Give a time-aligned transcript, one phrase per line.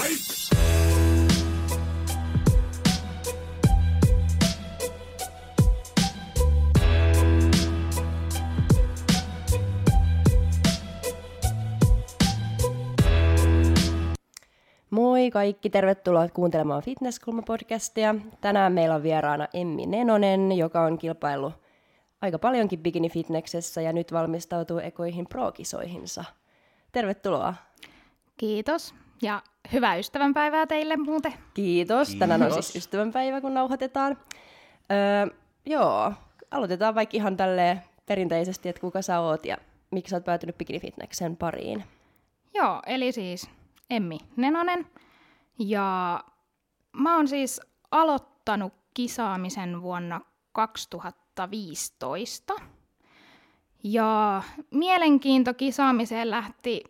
[0.00, 0.10] Moi
[15.30, 18.14] kaikki, tervetuloa kuuntelemaan Fitnesskulma-podcastia.
[18.40, 21.52] Tänään meillä on vieraana Emmi Nenonen, joka on kilpaillut
[22.20, 26.24] aika paljonkin bikini-fitneksessä ja nyt valmistautuu ekoihin pro-kisoihinsa.
[26.92, 27.54] Tervetuloa.
[28.36, 29.42] Kiitos ja
[29.72, 31.32] hyvää ystävänpäivää teille muuten.
[31.32, 31.52] Kiitos.
[31.54, 32.14] Kiitos.
[32.14, 34.18] Tänään on siis ystävänpäivä, kun nauhoitetaan.
[34.92, 36.12] Öö, joo,
[36.50, 39.56] aloitetaan vaikka ihan tälleen perinteisesti, että kuka sä oot ja
[39.90, 41.84] miksi sä oot päätynyt bikini-fitneksen pariin.
[42.54, 43.50] Joo, eli siis
[43.90, 44.86] Emmi Nenonen.
[45.58, 46.20] Ja
[46.92, 50.20] mä oon siis aloittanut kisaamisen vuonna
[50.52, 52.54] 2015.
[53.84, 56.84] Ja mielenkiinto kisaamiseen lähti,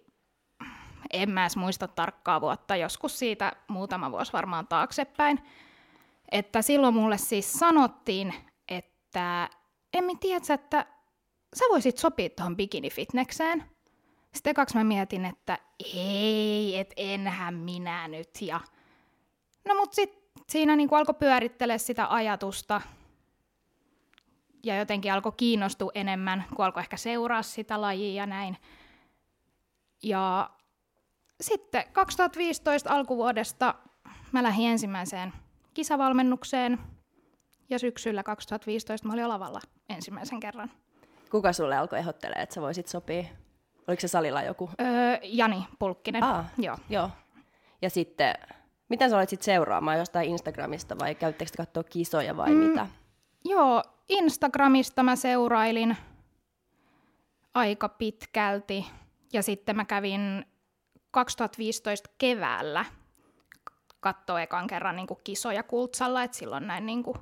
[1.13, 5.41] en mä edes muista tarkkaa vuotta, joskus siitä muutama vuosi varmaan taaksepäin.
[6.33, 8.35] Että silloin mulle siis sanottiin,
[8.69, 9.51] että
[9.93, 10.87] Emmi, tiedätkö, että
[11.57, 13.65] sä voisit sopia tuohon bikini-fitnekseen.
[14.35, 15.59] Sitten kaksi mä mietin, että
[15.95, 18.31] ei, et enhän minä nyt.
[18.43, 18.61] Ja...
[19.65, 22.81] No mut sit siinä niinku alkoi pyörittele sitä ajatusta
[24.63, 28.57] ja jotenkin alkoi kiinnostua enemmän, kun alkoi ehkä seuraa sitä lajia ja näin.
[30.03, 30.51] Ja
[31.41, 33.75] sitten 2015 alkuvuodesta
[34.33, 35.33] mä lähdin ensimmäiseen
[35.75, 36.79] kisavalmennukseen
[37.71, 40.71] ja syksyllä 2015 mä olin lavalla ensimmäisen kerran.
[41.31, 43.25] Kuka sulle alkoi ehdottelee, että sä voisit sopia
[43.89, 44.71] Oliko se salilla joku?
[44.81, 46.77] Öö, Jani Pulkkinen, Aa, joo.
[46.89, 47.11] joo.
[47.83, 48.35] Ja sitten,
[48.89, 52.87] miten sä olet sitten seuraamaan jostain Instagramista vai käyttekö katsoa kisoja vai mm, mitä?
[53.45, 55.97] Joo, Instagramista mä seurailin
[57.55, 58.87] aika pitkälti.
[59.33, 60.47] Ja sitten mä kävin
[61.11, 62.85] 2015 keväällä
[64.01, 67.17] katsoa ekan kerran niin kuin kisoja Kultsalla, että silloin näin niin kuin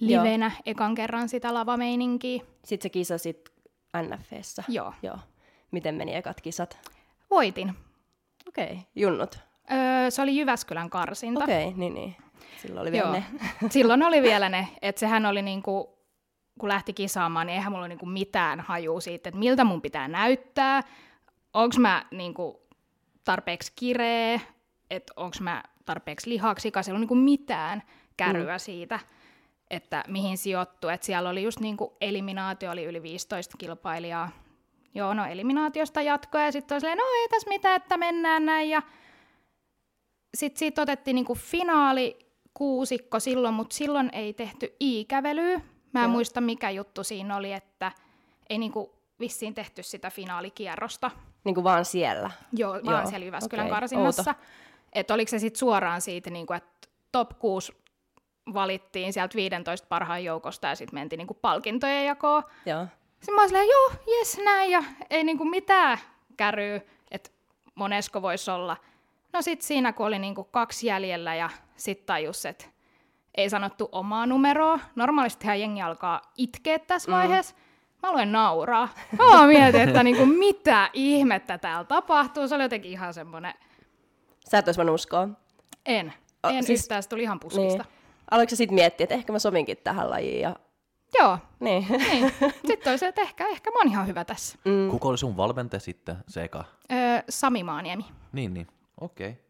[0.00, 0.62] livenä Joo.
[0.66, 2.42] ekan kerran sitä lavameininkiä.
[2.64, 3.52] Sitten sä kisasit
[4.02, 4.64] NFEssä.
[4.68, 4.92] Joo.
[5.02, 5.18] Joo.
[5.70, 6.78] Miten meni ekat kisat?
[7.30, 7.74] Voitin.
[8.48, 8.76] Okei, okay.
[8.96, 9.38] junnut?
[9.72, 11.44] Öö, se oli Jyväskylän karsinta.
[11.44, 12.16] Okei, okay, niin niin.
[12.62, 13.12] Silloin oli vielä Joo.
[13.12, 13.24] ne.
[13.70, 14.68] Silloin oli vielä ne.
[14.82, 15.98] Että sehän oli niinku,
[16.60, 20.82] kun lähti kisaamaan, niin eihän mulla niinku mitään hajua siitä, että miltä mun pitää näyttää.
[21.54, 22.65] Onko mä niinku
[23.26, 24.40] tarpeeksi kireä,
[24.90, 27.82] että onko mä tarpeeksi lihaksikas, ei ollut niinku mitään
[28.16, 28.58] kärryä mm.
[28.58, 29.00] siitä,
[29.70, 30.90] että mihin sijoittuu.
[30.90, 34.30] Että siellä oli just niinku eliminaatio, oli yli 15 kilpailijaa,
[34.94, 38.82] joo, no eliminaatiosta jatkoa ja sitten oli no ei tässä mitään, että mennään näin ja
[40.34, 42.18] sitten siitä otettiin niinku finaali
[42.54, 45.60] kuusikko silloin, mutta silloin ei tehty i-kävelyä.
[45.92, 46.12] Mä en joo.
[46.12, 47.92] muista mikä juttu siinä oli, että
[48.50, 51.10] ei niinku vissiin tehty sitä finaalikierrosta.
[51.46, 52.30] Niin kuin vaan siellä?
[52.52, 53.10] Joo, vaan joo.
[53.10, 53.80] siellä Jyväskylän okay.
[53.80, 54.34] karsinnassa.
[54.92, 57.72] Että oliko se sitten suoraan siitä, niinku, että top 6
[58.54, 62.42] valittiin sieltä 15 parhaan joukosta ja sitten mentiin niinku palkintojen jakoon.
[62.66, 62.86] Joo.
[63.20, 65.98] Sitten mä olin joo, jes näin, ja ei niinku mitään
[66.36, 66.80] käryy,
[67.10, 67.30] että
[67.74, 68.76] monesko voisi olla.
[69.32, 72.64] No sit siinä, kun oli niinku kaksi jäljellä ja sitten tajus, että
[73.34, 74.78] ei sanottu omaa numeroa.
[74.94, 77.16] Normaalistihan jengi alkaa itkeä tässä mm.
[77.16, 77.54] vaiheessa.
[78.02, 78.88] Mä aloin nauraa.
[79.18, 82.48] Mä mietin, että niinku, mitä ihmettä täällä tapahtuu.
[82.48, 83.54] Se oli jotenkin ihan semmoinen...
[84.50, 85.28] Sä et olisi uskoa?
[85.86, 86.12] En.
[86.50, 86.82] En siis...
[86.82, 87.82] yhtään, se tuli ihan puskista.
[87.82, 87.96] Niin.
[88.30, 90.56] Aloitko sä sitten miettiä, että ehkä mä sovinkin tähän lajiin ja
[91.18, 91.38] Joo.
[91.60, 91.86] Niin.
[91.88, 92.32] niin.
[92.66, 94.58] Sitten oli se, että ehkä, ehkä mä oon ihan hyvä tässä.
[94.64, 94.90] Mm.
[94.90, 96.64] Kuka oli sun valmentaja sitten, se eka?
[96.92, 98.04] Öö, Sami Maaniemi.
[98.32, 98.66] Niin, niin.
[99.00, 99.28] Okei.
[99.28, 99.42] Okay.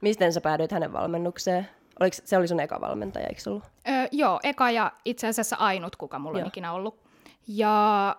[0.00, 1.68] Miten sä päädyit hänen valmennukseen?
[2.00, 3.64] Oliko, se oli sun eka valmentaja, eikö ollut?
[3.88, 6.44] Öö, joo, eka ja itse asiassa ainut, kuka mulla joo.
[6.44, 7.04] on ikinä ollut.
[7.46, 8.16] Ja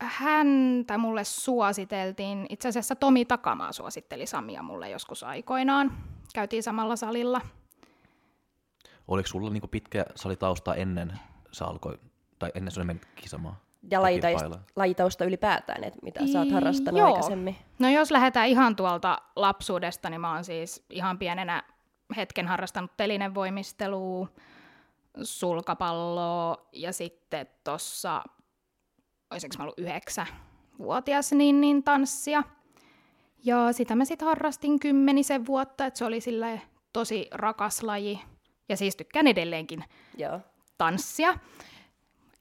[0.00, 5.92] häntä mulle suositeltiin, itse asiassa Tomi Takamaa suositteli Samia mulle joskus aikoinaan.
[6.34, 7.40] Käytiin samalla salilla.
[9.08, 11.12] Oliko sulla niinku pitkä salitausta ennen
[11.52, 11.98] sä alkoi,
[12.38, 13.56] tai ennen sun menit kisamaan?
[13.90, 17.14] Ja lajitausta, lajitausta ylipäätään, että mitä sä oot harrastanut Joo.
[17.14, 17.56] aikaisemmin?
[17.78, 21.62] No jos lähdetään ihan tuolta lapsuudesta, niin mä oon siis ihan pienenä
[22.16, 24.28] hetken harrastanut telinevoimistelua,
[25.22, 28.22] sulkapalloa ja sitten tuossa,
[29.30, 30.26] olisinko mä ollut yhdeksä
[30.78, 32.42] vuotias, niin, niin tanssia.
[33.44, 36.60] Ja sitä mä sitten harrastin kymmenisen vuotta, että se oli sille
[36.92, 38.20] tosi rakas laji.
[38.68, 39.84] Ja siis tykkään edelleenkin
[40.16, 40.40] Joo
[40.78, 41.38] tanssia.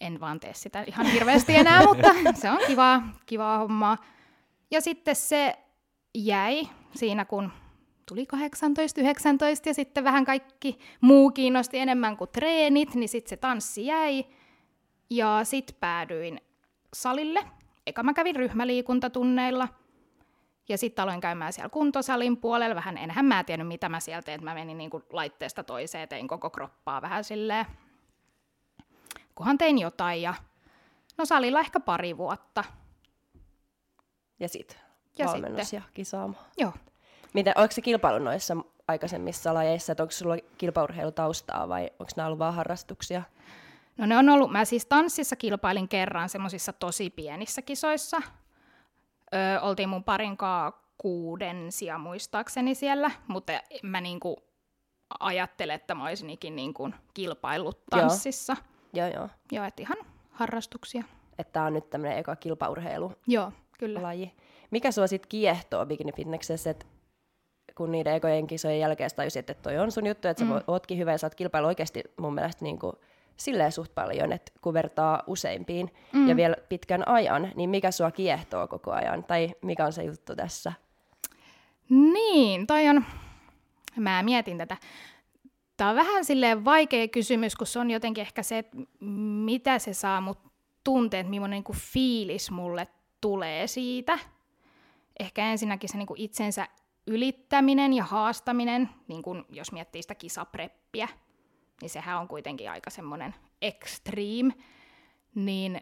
[0.01, 3.97] En vaan tee sitä ihan hirveästi enää, mutta se on kivaa, kivaa hommaa.
[4.71, 5.57] Ja sitten se
[6.15, 7.51] jäi siinä, kun
[8.05, 13.37] tuli 18, 19 ja sitten vähän kaikki muu kiinnosti enemmän kuin treenit, niin sitten se
[13.37, 14.25] tanssi jäi.
[15.09, 16.41] Ja sitten päädyin
[17.01, 17.45] salille.
[17.88, 19.68] Eka mä kävin ryhmäliikuntatunneilla.
[20.69, 22.75] Ja sitten aloin käymään siellä kuntosalin puolella.
[22.75, 24.44] Vähän enhän mä tiennyt, mitä mä sieltä tein.
[24.44, 27.65] Mä menin niinku laitteesta toiseen, tein koko kroppaa vähän silleen.
[29.36, 30.33] Kunhan tein jotain ja
[31.18, 32.63] no salilla ehkä pari vuotta.
[34.39, 34.77] Ja sitten
[35.18, 35.77] Ja valmennus sitten.
[35.88, 36.36] ja kisaama.
[36.57, 36.74] Joo.
[37.33, 38.57] Miten, oliko se kilpailu noissa
[38.88, 43.24] aikaisemmissa lajeissa, että onko sulla kilpaurheilutaustaa vai onko nämä ollut vaan harrastuksia?
[43.97, 48.18] No ne on ollut, mä siis tanssissa kilpailin kerran semmoisissa tosi pienissä kisoissa.
[49.33, 54.38] Öö, oltiin mun parinkaa kuudensia muistaakseni siellä, mutta en mä niinku
[55.19, 58.01] ajattele, että mä olisin ikin niinku kilpaillut Joo.
[58.01, 58.57] tanssissa.
[58.94, 59.30] Joo, joo.
[59.51, 59.97] Joo, että ihan
[60.31, 61.03] harrastuksia.
[61.39, 63.18] Että on nyt tämmöinen eka kilpaurheilulaji.
[63.27, 64.01] Joo, kyllä.
[64.71, 66.86] Mikä sua sitten kiehtoo bikini fitnessessä, että
[67.77, 70.62] kun niiden ekojen kisojen jälkeen tajusit, että toi on sun juttu, että sä mm.
[70.68, 72.94] ootkin hyvä ja sä oot kilpailu oikeasti mun mielestä niin kuin
[73.37, 76.29] silleen suht paljon, että kun vertaa useimpiin mm.
[76.29, 79.23] ja vielä pitkän ajan, niin mikä sua kiehtoo koko ajan?
[79.23, 80.73] Tai mikä on se juttu tässä?
[81.89, 83.05] Niin, toi on...
[83.95, 84.77] Mä mietin tätä.
[85.77, 88.77] Tämä on vähän silleen vaikea kysymys, kun se on jotenkin ehkä se, että
[89.45, 90.39] mitä se saa mut
[90.83, 92.87] tunteet, millainen niinku fiilis mulle
[93.21, 94.19] tulee siitä.
[95.19, 96.67] Ehkä ensinnäkin se niinku itsensä
[97.07, 101.07] ylittäminen ja haastaminen, niin kun jos miettii sitä kisapreppiä,
[101.81, 104.54] niin sehän on kuitenkin aika semmoinen extreme,
[105.36, 105.81] niin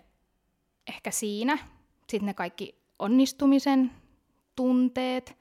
[0.87, 1.57] ehkä siinä.
[2.09, 3.91] Sitten ne kaikki onnistumisen
[4.55, 5.37] tunteet,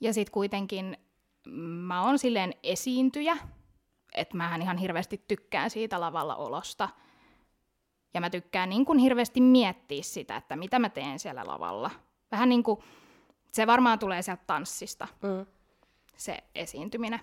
[0.00, 0.96] ja sitten kuitenkin
[1.86, 3.36] mä oon silleen esiintyjä,
[4.14, 6.88] että mähän ihan hirveästi tykkään siitä lavalla olosta.
[8.14, 11.90] Ja mä tykkään niin kuin hirveästi miettiä sitä, että mitä mä teen siellä lavalla.
[12.32, 12.80] Vähän niin kuin,
[13.52, 15.46] se varmaan tulee sieltä tanssista, Mm.
[16.16, 17.20] se esiintyminen.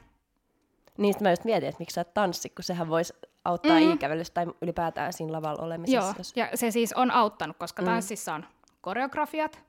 [0.97, 3.13] Niistä mä just mietin, että miksi sä et tanssi, kun sehän voisi
[3.45, 3.85] auttaa Mm.
[3.85, 3.93] mm.
[3.93, 6.07] ikävelystä tai ylipäätään siinä lavalla olemisessa.
[6.07, 7.85] Joo, jos- ja se siis on auttanut, koska Mm.
[7.85, 8.45] tanssissa on
[8.81, 9.63] koreografiat,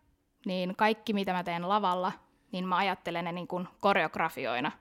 [0.46, 2.12] niin kaikki mitä mä teen lavalla,
[2.52, 4.72] niin mä ajattelen ne niin kuin koreografioina.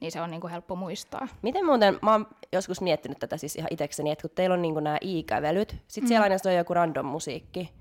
[0.00, 1.28] Niin se on niin kuin helppo muistaa.
[1.42, 4.80] Miten muuten, mä oon joskus miettinyt tätä siis ihan itekseni, että kun teillä on niinku
[4.80, 7.72] nämä i-kävelyt, sit siellä aina on joku random musiikki.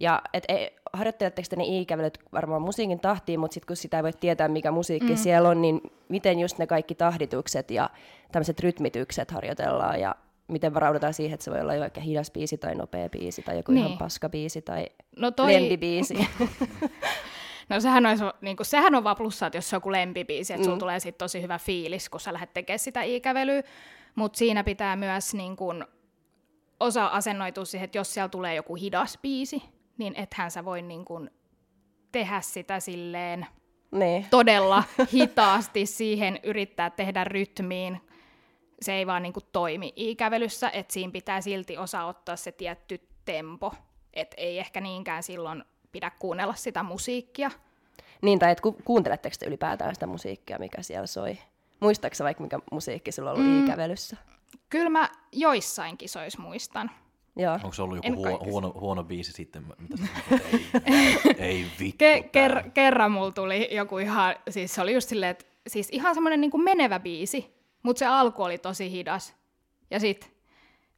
[0.00, 4.02] Ja et ei, harjoitteletteko te ne i-kävelyt varmaan musiikin tahtiin, mutta sitten kun sitä ei
[4.02, 5.16] voi tietää, mikä musiikki mm.
[5.16, 7.90] siellä on, niin miten just ne kaikki tahditukset ja
[8.32, 10.14] tämmöiset rytmitykset harjoitellaan ja
[10.48, 13.72] miten varaudutaan siihen, että se voi olla vaikka hidas biisi tai nopea biisi tai joku
[13.72, 13.86] niin.
[13.86, 14.86] Ihan paska biisi tai
[15.16, 15.52] No toi...
[15.52, 16.14] lempibiisi.
[17.68, 20.52] No sehän, olisi, niin kuin, sehän on vaan plussa, että jos se on joku lempibiisi,
[20.52, 20.64] että mm.
[20.64, 23.62] sulla tulee sit tosi hyvä fiilis, kun sä lähdet tekemään sitä i-kävelyä.
[24.14, 25.84] Mutta siinä pitää myös niin kuin,
[26.80, 29.62] osa asennoitua siihen, että jos siellä tulee joku hidas biisi,
[29.98, 31.30] niin ethän sä voi niin kuin,
[32.12, 33.46] tehdä sitä silleen
[33.92, 34.26] niin.
[34.30, 38.00] todella hitaasti siihen, yrittää tehdä rytmiin.
[38.82, 43.00] Se ei vaan niin kuin, toimi i-kävelyssä, että siinä pitää silti osaa ottaa se tietty
[43.24, 43.74] tempo.
[44.12, 47.50] Että ei ehkä niinkään silloin pidä kuunnella sitä musiikkia.
[48.22, 51.38] Niin, tai et ku, kuunteletteko te ylipäätään sitä musiikkia, mikä siellä soi?
[51.80, 53.64] Muistaaks sä vaikka, mikä musiikki sulla on ollut mm.
[53.64, 54.16] i-kävelyssä?
[54.70, 56.90] Kyllä mä joissain kisoissa muistan.
[57.36, 57.54] Joo.
[57.54, 59.66] Onko se ollut joku En huo, huono, huono biisi sitten?
[59.78, 60.04] Mitä sä,
[60.86, 62.04] ei, ei vittu.
[62.04, 66.14] Ke- ker- kerran mulla tuli joku ihan, siis se oli just silleen, että siis ihan
[66.14, 69.34] semmoinen niin menevä biisi, mutta se alku oli tosi hidas.
[69.90, 70.34] Ja sit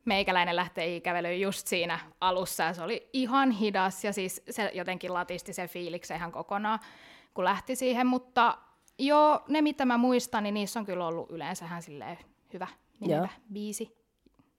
[0.05, 5.15] meikäläinen lähtee kävelyyn just siinä alussa ja se oli ihan hidas ja siis se jotenkin
[5.15, 6.79] latisti sen fiiliksen ihan kokonaan,
[7.35, 8.59] kun lähti siihen, mutta
[8.99, 12.19] joo, ne mitä mä muistan, niin niissä on kyllä ollut yleensähän silleen
[12.53, 12.67] hyvä
[13.01, 13.29] menevä Joo.
[13.53, 13.97] biisi.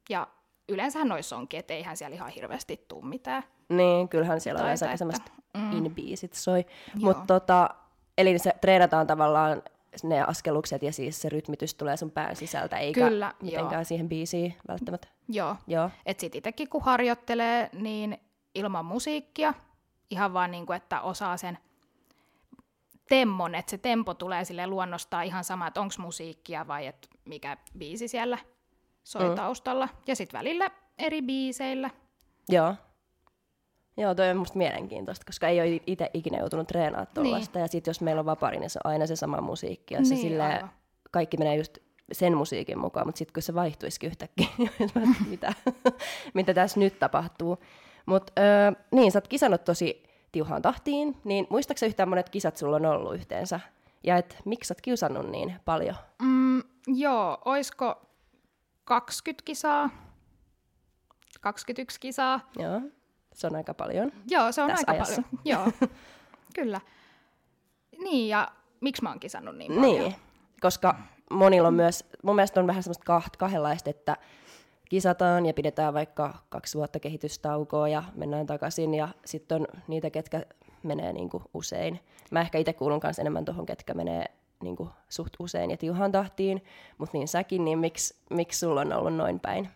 [0.10, 0.28] Ja
[0.70, 3.44] yleensähän noissa onkin, että eihän siellä ihan hirveästi tuu mitään.
[3.70, 5.72] Niin, kyllähän siellä on yleensä aika että- semmoista mm.
[5.72, 6.66] in-biisit soi.
[7.02, 7.70] Mutta tota,
[8.18, 9.62] eli se treenataan tavallaan
[10.04, 13.84] ne askelukset ja siis se rytmitys tulee sun pään sisältä, eikä Kyllä, mitenkään joo.
[13.84, 15.08] siihen biisiin välttämättä.
[15.30, 15.90] Joo, Joo.
[16.06, 18.18] että sit itsekin kun harjoittelee, niin
[18.56, 19.54] ilman musiikkia,
[20.10, 21.58] ihan vaan niin kuin, että osaa sen
[23.10, 27.58] temmon, että se tempo tulee sille luonnostaan ihan sama, että onko musiikkia vai et mikä
[27.78, 28.38] biisi siellä
[29.08, 29.36] soi Mm.
[29.36, 29.90] taustalla.
[30.08, 31.90] Ja sitten välillä eri biiseillä.
[32.50, 32.76] Joo.
[33.98, 37.60] Joo, toi on musta mielenkiintoista, koska ei ole itse ikinä joutunut treenaamaan tuollaista.
[37.60, 37.62] Niin.
[37.64, 39.94] Ja sitten jos meillä on vapari, niin se on aina se sama musiikki.
[39.94, 40.72] Ja se Niin, silleen, aivan.
[41.12, 41.78] kaikki menee just
[42.12, 45.54] sen musiikin mukaan, mutta sitten kun se vaihtuisikin yhtäkkiä, niin mitä,
[46.34, 47.58] mitä tässä nyt tapahtuu.
[48.06, 48.34] Mutta
[48.92, 53.16] niin, sä oot kisannut tosi tiuhaan tahtiin, niin muistaaksä yhtään monet kisat sulla on ollut
[53.16, 53.60] yhteensä?
[54.04, 55.96] Ja et miksi sä oot kiusannut niin paljon?
[56.22, 58.02] Mm, joo, oisko
[58.88, 59.90] 20 kisaa?
[61.42, 62.50] 21 kisaa?
[62.60, 62.82] Joo,
[63.34, 64.12] se on aika paljon.
[64.30, 65.22] Joo, se on aika ajassa.
[65.22, 65.42] paljon.
[65.46, 65.88] Joo,
[66.56, 66.82] kyllä.
[68.04, 68.52] Niin, ja
[68.82, 70.00] miksi mä oon kisannut niin paljon?
[70.00, 70.16] Niin,
[70.62, 70.96] koska
[71.32, 74.18] monilla on myös, mun mielestä on vähän semmoista kaht, kahdenlaista, että
[74.90, 80.46] kisataan ja pidetään vaikka kaksi vuotta kehitystaukoa ja mennään takaisin ja sitten on niitä, ketkä
[80.84, 82.00] menee niin kuin usein.
[82.32, 84.26] Mä ehkä itse kuulun kanssa enemmän tuohon, ketkä menee
[84.64, 86.64] niin kuin suht usein ja tiuhaan tahtiin,
[86.98, 89.70] mutta niin säkin, niin miksi, miksi sulla on ollut noin päin?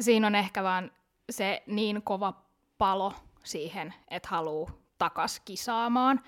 [0.00, 0.90] Siinä on ehkä vaan
[1.30, 2.44] se niin kova
[2.78, 3.12] palo
[3.44, 6.20] siihen, että haluaa takas kisaamaan.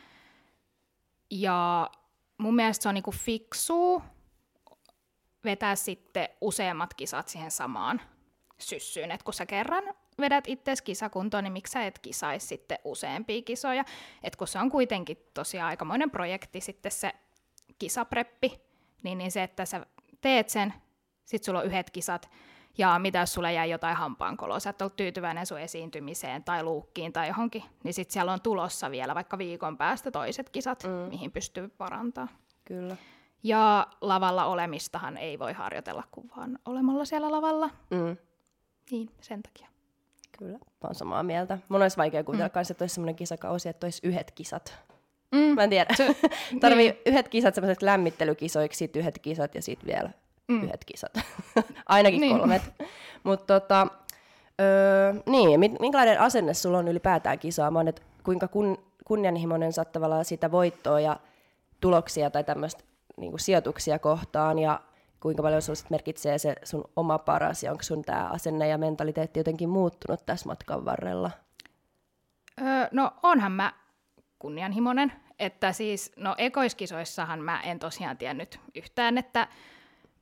[1.30, 1.90] Ja
[2.38, 4.02] mun mielestä se on niinku fiksua
[5.44, 8.00] vetää sitten useammat kisat siihen samaan
[8.58, 9.10] syssyyn.
[9.10, 9.84] Et kun sä kerran
[10.20, 13.84] vedät itse kisakuntoon, niin miksi sä et kisaisi sitten useampia kisoja?
[14.22, 17.12] Et kun se on kuitenkin tosiaan aikamoinen projekti sitten se
[17.78, 18.60] kisapreppi,
[19.02, 19.86] niin, niin se, että sä
[20.20, 20.74] teet sen,
[21.24, 22.30] sit sulla on yhdet kisat,
[22.78, 27.12] ja mitä jos sulle jäi jotain hampaankoloa, sä et ollut tyytyväinen sun esiintymiseen tai luukkiin
[27.12, 30.90] tai johonkin, niin sitten siellä on tulossa vielä vaikka viikon päästä toiset kisat, mm.
[30.90, 32.28] mihin pystyy parantaa.
[32.64, 32.96] Kyllä.
[33.42, 37.70] Ja lavalla olemistahan ei voi harjoitella kuin vaan olemalla siellä lavalla.
[37.90, 38.16] Mm.
[38.90, 39.68] Niin, sen takia.
[40.38, 41.58] Kyllä, mä oon samaa mieltä.
[41.68, 42.52] Mun olisi vaikea kuvitella mm.
[42.52, 44.78] kanssa, että olisi semmoinen kisakausi, että olisi yhdet kisat.
[45.32, 45.38] Mm.
[45.38, 45.94] Mä en tiedä.
[46.60, 47.02] Tarvii niin.
[47.06, 50.10] yhdet kisat semmoiseksi lämmittelykisoiksi, sit yhdet kisat ja sitten vielä
[50.48, 50.62] Mm.
[50.64, 51.12] yhdet kisat.
[51.86, 52.38] Ainakin Niin.
[52.38, 52.62] kolmet.
[53.22, 53.86] Mutta tota,
[54.60, 60.50] öö, niin, minkälainen asenne sulla on ylipäätään kisaamaan, että kuinka kun, kunnianhimoinen sä tavallaan sitä
[60.50, 61.16] voittoa ja
[61.80, 62.84] tuloksia tai tämmöistä
[63.16, 64.80] niin sijoituksia kohtaan ja
[65.20, 68.78] kuinka paljon sulla sit merkitsee se sun oma paras ja onko sun tämä asenne ja
[68.78, 71.30] mentaliteetti jotenkin muuttunut tässä matkan varrella?
[72.60, 73.72] Öö, no onhan mä
[74.38, 79.48] kunnianhimoinen, että siis, no ekoiskisoissahan mä en tosiaan tiennyt yhtään, että,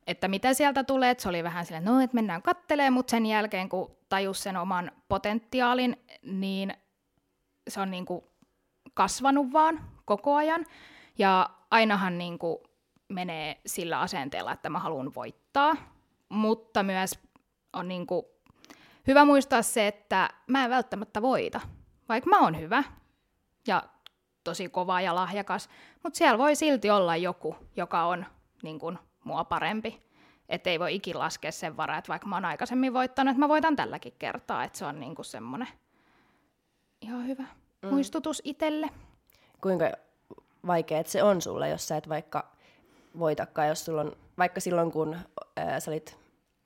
[0.07, 3.25] että mitä sieltä tulee, että se oli vähän silleen, no että mennään kattelee, mutta sen
[3.25, 6.73] jälkeen kun tajus sen oman potentiaalin, niin
[7.67, 8.31] se on niinku
[8.93, 10.65] kasvanut vaan koko ajan,
[11.17, 12.63] ja ainahan niinku
[13.09, 15.75] menee sillä asenteella, että mä haluan voittaa,
[16.29, 17.19] mutta myös
[17.73, 18.35] on niinku
[19.07, 21.61] hyvä muistaa se, että mä en välttämättä voita,
[22.09, 22.83] vaikka mä oon hyvä.
[23.67, 23.83] Ja
[24.45, 25.69] tosi kova ja lahjakas,
[26.03, 28.25] mutta siellä voi silti olla joku, joka on
[28.63, 30.05] niin kuin, mua parempi.
[30.49, 33.49] Että ei voi ikin laskea sen varaa, että vaikka mä oon aikaisemmin voittanut, että mä
[33.49, 35.67] voitan tälläkin kertaa, että se on niin kuin semmoinen
[37.01, 37.43] ihan hyvä
[37.81, 37.89] mm.
[37.89, 38.89] muistutus itselle.
[39.61, 39.91] kuinka
[40.67, 42.51] vaikea se on sulle, jos sä et vaikka
[43.19, 45.17] voitakaan, jos sulla on, vaikka silloin kun
[45.57, 46.17] ää, sä olit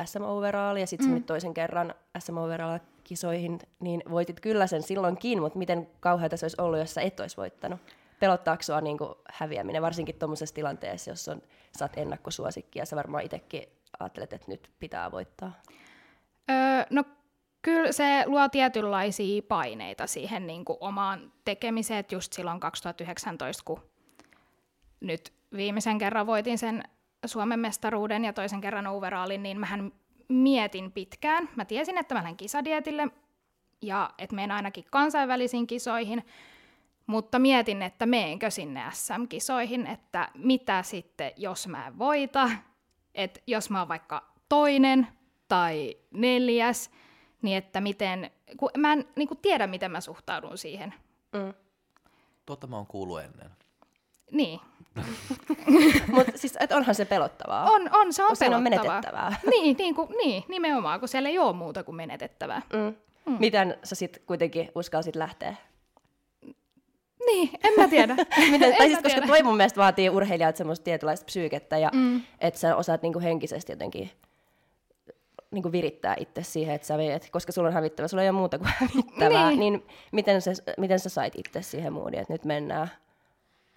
[0.06, 1.24] SM Overall ja sitten mm.
[1.24, 6.62] toisen kerran SM Overall kisoihin, niin voitit kyllä sen silloinkin, mutta miten kauheata se olisi
[6.62, 7.80] ollut, jos sä et olisi voittanut?
[8.20, 8.98] Pelottaako sua niin
[9.34, 11.42] häviäminen, varsinkin tuommoisessa tilanteessa, jos on,
[11.78, 13.64] sä oot ennakkosuosikki ja sä varmaan itsekin
[14.00, 15.52] ajattelet, että nyt pitää voittaa?
[16.52, 17.04] Öö, no
[17.62, 23.82] kyllä se luo tietynlaisia paineita siihen niin kuin omaan tekemiseen, että just silloin 2019, kun
[25.00, 26.84] nyt viimeisen kerran voitin sen
[27.26, 29.92] Suomen mestaruuden ja toisen kerran overallin, niin mähän
[30.30, 31.50] mietin pitkään.
[31.56, 33.08] Mä tiesin, että mä lähden kisadietille
[33.82, 36.26] ja että menen ainakin kansainvälisiin kisoihin,
[37.08, 42.50] mutta mietin, että meenkö sinne SM-kisoihin, että mitä sitten, jos mä en voita,
[43.16, 45.08] että jos mä oon vaikka toinen
[45.48, 46.92] tai neljäs,
[47.42, 50.94] niin että miten, kun mä en niin kuin tiedä, miten mä suhtaudun siihen.
[51.34, 51.54] Mm.
[52.46, 53.52] Tota mä oon kuullut ennen.
[54.32, 54.60] Niin,
[56.16, 57.72] Mutta siis, et onhan se pelottavaa.
[57.72, 58.96] on, on se on Kun siinä on pelottavaa.
[58.96, 59.36] menetettävää.
[59.52, 62.62] Niin, niin, kuin, niin, nimenomaan, kun siellä ei ole muuta kuin menetettävää.
[62.74, 62.96] Mm.
[63.26, 63.38] Mm.
[63.40, 65.56] Miten sä sitten kuitenkin uskalsit lähteä?
[67.26, 68.16] Niin, en mä tiedä.
[68.52, 71.90] Miten, En tai mä siis, koska toi mun mielestä vaatii urheilijat semmoista tietynlaista psyykettä ja
[71.94, 72.22] Mm.
[72.40, 74.12] että sä osaat niinku henkisesti jotenkin
[75.52, 78.58] niinku virittää itse siihen, että sä veet, koska sulla on hävittävä, sulla ei ole muuta
[78.58, 79.60] kuin hävittävää, Niin.
[79.60, 82.88] niin, miten, se, miten sä sait itse siihen moodiin, että nyt mennään?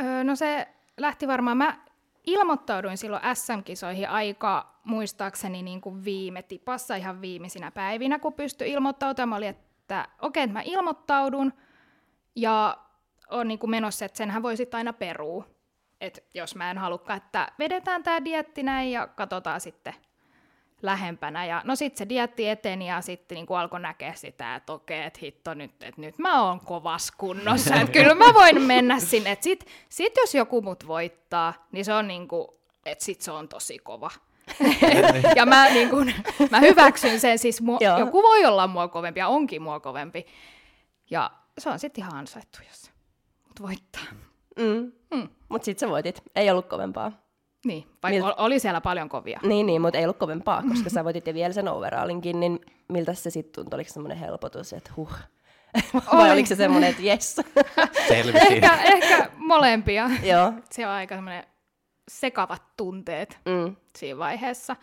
[0.03, 1.79] Öö, no se lähti varmaan, mä
[2.27, 9.29] ilmoittauduin silloin SM-kisoihin aika muistaakseni niin kuin viime tipassa ihan viimeisinä päivinä, kun pystyi ilmoittautumaan.
[9.29, 11.53] Mä olin, että okei, että mä ilmoittaudun
[12.37, 12.77] ja
[13.31, 15.45] on niin kuin menossa, että senhän voi sitten aina peruu.
[16.01, 19.95] Että jos mä en halukkaan, että vedetään tämä dietti näin ja katsotaan sitten
[20.83, 21.47] lähempänä.
[21.47, 25.19] Ja no sitten se dietti eteni ja sitten niin alkoi näkeä sitä, että okei, että
[25.23, 29.31] hitto nyt, että nyt mä oon kovas kunnossa, että kyllä mä voin mennä sinne.
[29.33, 32.49] Että sit, sit jos joku mut voittaa, niin se on niin kuin,
[32.87, 34.11] että sit se on tosi kova.
[35.37, 36.15] ja mä, niin kuin,
[36.51, 40.27] mä hyväksyn sen, siis mua, joku voi olla mua kovempi ja onkin mua kovempi.
[41.11, 42.91] Ja se on sitten ihan ansaittu, jos
[43.49, 44.05] mut voittaa.
[44.59, 44.93] Mm.
[45.15, 45.29] Mm.
[45.49, 47.13] Mutta sit sä voitit, ei ollut kovempaa.
[47.65, 49.41] Niin, vaikka Mil- ol- oli siellä paljon kovia.
[49.43, 53.15] Niin, niin mutta ei ollut kovempaa, koska sä voitit jo vielä sen overallinkin, niin miltä
[53.15, 53.77] se sitten tuntui?
[53.77, 55.13] Oliko se semmoinen helpotus, että huh?
[55.95, 56.31] Vai Oli.
[56.31, 57.37] oliko se semmoinen, että jes?
[58.51, 60.11] Ehkä, ehkä molempia.
[60.23, 60.53] Joo.
[60.71, 61.45] Se on aika semmoinen
[62.09, 63.77] sekavat tunteet Mm.
[63.99, 64.77] siinä vaiheessa.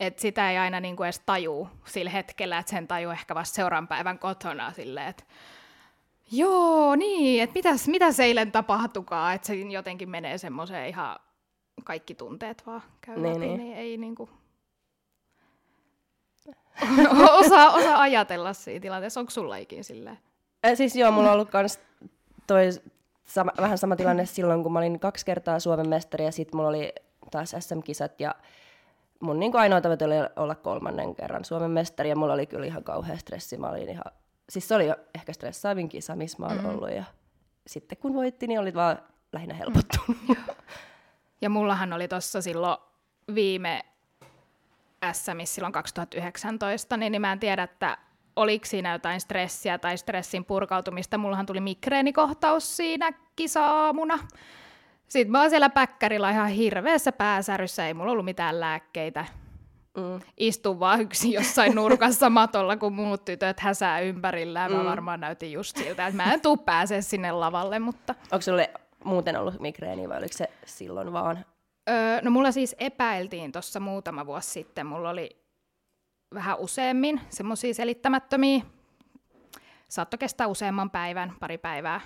[0.00, 3.88] Että sitä ei aina niinku edes tajuu sillä hetkellä, että sen tajuu ehkä vasta seuraavan
[3.88, 5.24] päivän kotona silleen, että
[6.32, 11.16] Joo, niin, että mitäs, mitäs eilen tapahtukaa, että se jotenkin menee semmoiseen ihan
[11.84, 13.58] kaikki tunteet vaan käy Niin, läpi, niin.
[13.58, 13.60] niin.
[13.60, 14.28] niin ei niinku
[17.40, 19.20] osaa, osaa ajatella siinä tilanteessa.
[19.20, 20.18] Onko sulla ikin silleen?
[20.66, 21.80] Äh, siis joo, mulla on ollut kans
[22.46, 22.68] toi
[23.24, 26.68] sama, vähän sama tilanne silloin, kun mä olin kaksi kertaa Suomen mestari ja sitten mulla
[26.68, 26.92] oli
[27.30, 28.34] taas SM-kisat ja
[29.20, 32.84] mun niin ainoa tavoite oli olla kolmannen kerran Suomen mestari ja mulla oli kyllä ihan
[32.84, 33.56] kauhea stressi.
[33.56, 34.12] Mä olin ihan,
[34.48, 36.68] siis se oli jo ehkä stressaavin kisa, missä mä oon mm.
[36.68, 37.04] ollut ja
[37.66, 38.98] sitten kun voitti, niin oli vaan
[39.32, 40.16] lähinnä helpottunut.
[41.40, 42.78] Ja mullahan oli tuossa silloin
[43.34, 43.84] viime
[45.12, 47.98] SMissä silloin 2019, niin, niin mä en tiedä, että
[48.36, 51.18] oliko siinä jotain stressiä tai stressin purkautumista.
[51.18, 54.18] Mullahan tuli migreenikohtaus siinä kisa-aamuna.
[55.08, 59.24] Sitten mä oon siellä päkkärillä ihan hirveässä pääsäryssä, ei mulla ollut mitään lääkkeitä.
[59.96, 60.20] Mm.
[60.36, 64.68] Istun vaan yksin jossain nurkassa matolla, kun muut tytöt häsää ympärillä.
[64.68, 68.14] Mä varmaan näytin just siltä, että mä en tuu pääse sinne lavalle, mutta...
[68.32, 68.70] Onko sulle
[69.08, 71.44] muuten ollut migreeni vai oliko se silloin vaan?
[71.90, 74.86] Öö, no mulla siis epäiltiin tuossa muutama vuosi sitten.
[74.86, 75.42] Mulla oli
[76.34, 78.60] vähän useammin semmoisia selittämättömiä.
[79.88, 82.00] Saattoi kestää useamman päivän, pari päivää.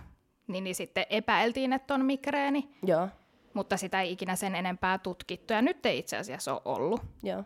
[0.46, 3.08] Niin, niin sitten epäiltiin, että on migreeni, Joo,
[3.54, 5.52] mutta sitä ei ikinä sen enempää tutkittu.
[5.52, 7.00] Ja nyt ei itse asiassa ole ollut.
[7.22, 7.44] joo.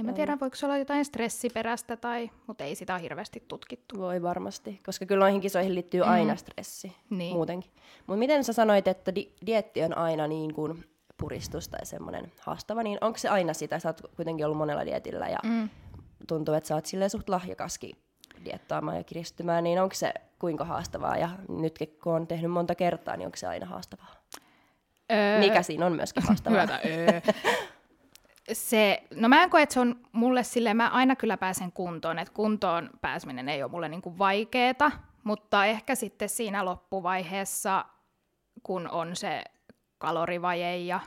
[0.00, 3.98] En mä tiedä, voiko se olla jotain stressiperäistä, tai, mutta ei sitä hirveästi tutkittu.
[3.98, 7.32] Voi varmasti, koska kyllä noihin kisoihin liittyy aina stressi Niin.
[7.36, 7.70] muutenkin.
[8.06, 10.84] Mutta miten sä sanoit, että di- dietti on aina niin kuin
[11.16, 13.78] puristus tai semmoinen haastava, niin onko se aina sitä?
[13.78, 15.68] Sä oot kuitenkin ollut monella dietillä ja mm.
[16.28, 17.96] tuntuu, että sä oot silleen suht lahjakaskin
[18.44, 21.16] diettaamaan ja kiristymään, niin onko se kuinka haastavaa?
[21.16, 24.14] Ja nyt kun on tehnyt monta kertaa, niin onko se aina haastavaa?
[25.12, 26.60] Öö, Mikä siinä on myöskin haastavaa?
[26.66, 26.80] Hyvä.
[26.84, 27.20] Öö.
[28.52, 32.18] Se, no mä en koe, että se on mulle silleen, mä aina kyllä pääsen kuntoon,
[32.18, 34.90] että kuntoon pääseminen ei ole mulle niinku vaikeeta,
[35.24, 37.84] mutta ehkä sitten siinä loppuvaiheessa,
[38.62, 39.44] kun on se
[39.98, 41.00] kalorivaje ja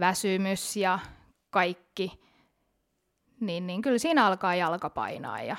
[0.00, 0.98] väsymys ja
[1.50, 2.20] kaikki,
[3.40, 5.56] niin, niin kyllä siinä alkaa jalka painaa ja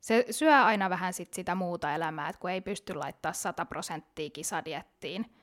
[0.00, 4.30] se syö aina vähän sit sitä muuta elämää, että kun ei pysty laittaa 100 prosenttia
[4.30, 5.36] kisadiettiin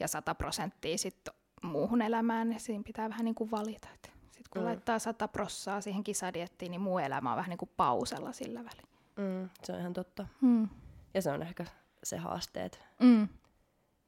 [0.00, 3.88] ja 100 prosenttia sitten muuhun elämään, niin siinä pitää vähän niin kuin valita.
[4.22, 4.66] Sitten kun mm.
[4.66, 8.88] laittaa 100 prossaa siihen kisadiettiin, niin muu elämä on vähän niin kuin pausella sillä välin.
[9.16, 10.26] Mm, se on ihan totta.
[10.40, 10.68] Mm.
[11.14, 11.64] Ja se on ehkä
[12.04, 13.28] se haaste, että Mm.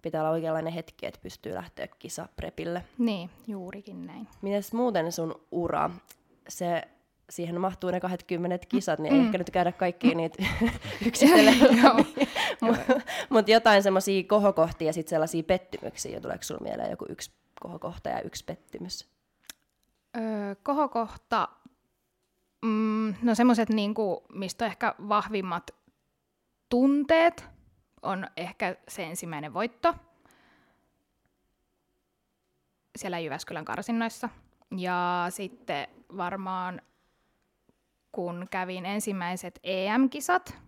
[0.02, 2.84] pitää olla oikeanlainen hetki, että pystyy lähteä kisaprepille.
[2.98, 4.28] Niin, juurikin näin.
[4.42, 5.90] Mites muuten sun ura?
[6.48, 6.82] Se,
[7.30, 10.44] siihen mahtuu ne 20 kisat, niin ei ehkä nyt käydä kaikkiin niitä
[11.06, 11.54] yksitellen.
[13.30, 16.20] Mutta jotain semmoisia kohokohtia ja sitten sellaisia pettymyksiä.
[16.20, 17.30] Tuleeko sulla mieleen joku yksi
[17.62, 19.08] kohokohta ja yksi pettymys?
[20.16, 21.48] Öö, kohokohta,
[22.64, 25.70] mm, no semmoiset, niinku, mistä on ehkä vahvimmat
[26.68, 27.48] tunteet,
[28.02, 29.94] on ehkä se ensimmäinen voitto
[32.96, 34.28] siellä Jyväskylän karsinnoissa.
[34.76, 36.82] Ja sitten varmaan,
[38.12, 40.58] kun kävin ensimmäiset EM-kisat,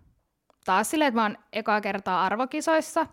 [0.65, 3.07] taas silleen, että mä oon ekaa kertaa arvokisoissa,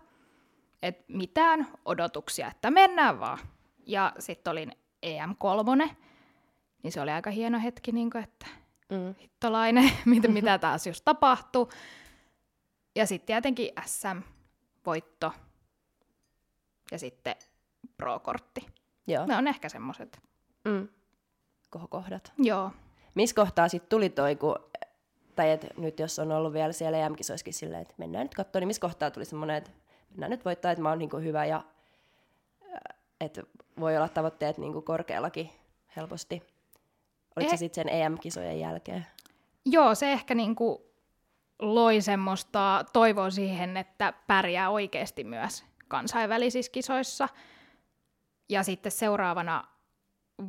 [0.81, 3.39] että mitään odotuksia, että mennään vaan.
[3.85, 4.71] Ja sitten olin
[5.05, 5.89] EM3,
[6.83, 8.45] niin se oli aika hieno hetki, niin kuin, että
[8.89, 9.15] Mm.
[9.21, 11.67] hittolainen, mitä, mitä taas just tapahtui.
[12.95, 15.33] Ja sitten tietenkin SM-voitto
[16.91, 17.35] ja sitten
[17.97, 18.65] pro-kortti.
[19.07, 19.25] Joo.
[19.25, 20.21] Ne on ehkä semmoiset.
[20.65, 20.87] Mm.
[21.69, 22.33] Kohokohdat.
[22.37, 22.71] Joo.
[23.15, 24.55] Missä kohtaa sitten tuli toi, kun,
[25.35, 28.67] tai et nyt jos on ollut vielä siellä EM-kisoissakin silleen, että mennään nyt katsomaan, niin
[28.67, 29.71] missä kohtaa tuli semmoinen, että
[30.09, 31.63] mennään nyt voittaa, että mä oon niinku hyvä ja
[33.25, 33.43] että
[33.79, 35.49] voi olla tavoitteet niinku korkeallakin
[35.95, 36.43] helposti.
[37.35, 39.05] Oliko se Eh- sitten sen EM-kisojen jälkeen?
[39.65, 40.93] Joo, se ehkä niinku
[41.59, 47.29] loi semmoista toivoa siihen, että pärjää oikeasti myös kansainvälisissä kisoissa.
[48.49, 49.63] Ja sitten seuraavana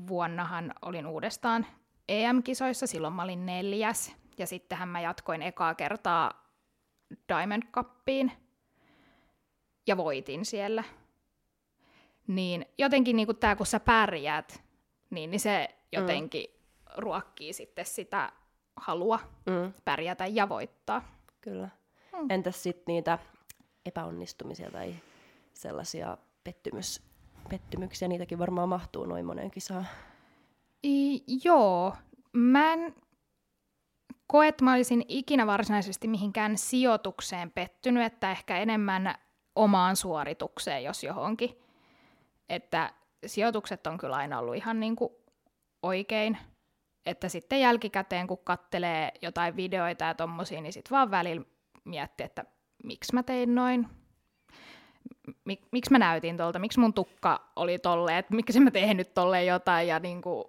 [0.08, 1.66] vuonnahan olin uudestaan
[2.08, 4.14] EM-kisoissa, silloin mä olin neljäs.
[4.38, 6.44] Ja sittenhän mä jatkoin ekaa kertaa
[7.28, 8.32] Diamond Cupiin
[9.86, 10.84] ja voitin siellä.
[12.26, 14.62] Niin jotenkin niin tämä, kun sä pärjäät,
[15.10, 16.92] niin, niin se jotenkin mm.
[16.96, 18.32] ruokkii sitten sitä
[18.76, 21.18] halua Mm, pärjätä ja voittaa.
[21.40, 21.68] kyllä.
[22.20, 22.30] Mm.
[22.30, 23.18] Entäs sitten niitä
[23.86, 24.94] epäonnistumisia tai
[25.54, 27.02] sellaisia pettymys,
[27.50, 29.86] pettymyksiä, niitäkin varmaan mahtuu noin moneen kisaan.
[30.86, 31.96] I, joo,
[32.32, 32.94] mä en
[34.26, 39.14] koe, että mä olisin ikinä varsinaisesti mihinkään sijoitukseen pettynyt, että ehkä enemmän
[39.56, 41.63] omaan suoritukseen, jos johonkin.
[42.48, 42.92] Että
[43.26, 45.12] sijoitukset on kyllä aina ollut ihan niin kuin
[45.82, 46.38] oikein.
[47.06, 51.44] Että sitten jälkikäteen, kun kattelee jotain videoita ja tommosia, niin sitten vaan välillä
[51.84, 52.44] miettii, että
[52.84, 53.88] miksi mä tein noin,
[55.44, 59.46] mik, miksi mä näytin tuolta, miksi mun tukka oli tolleen, että miksi mä tehnyt tolleen
[59.46, 60.44] jotain, ja niin kuin,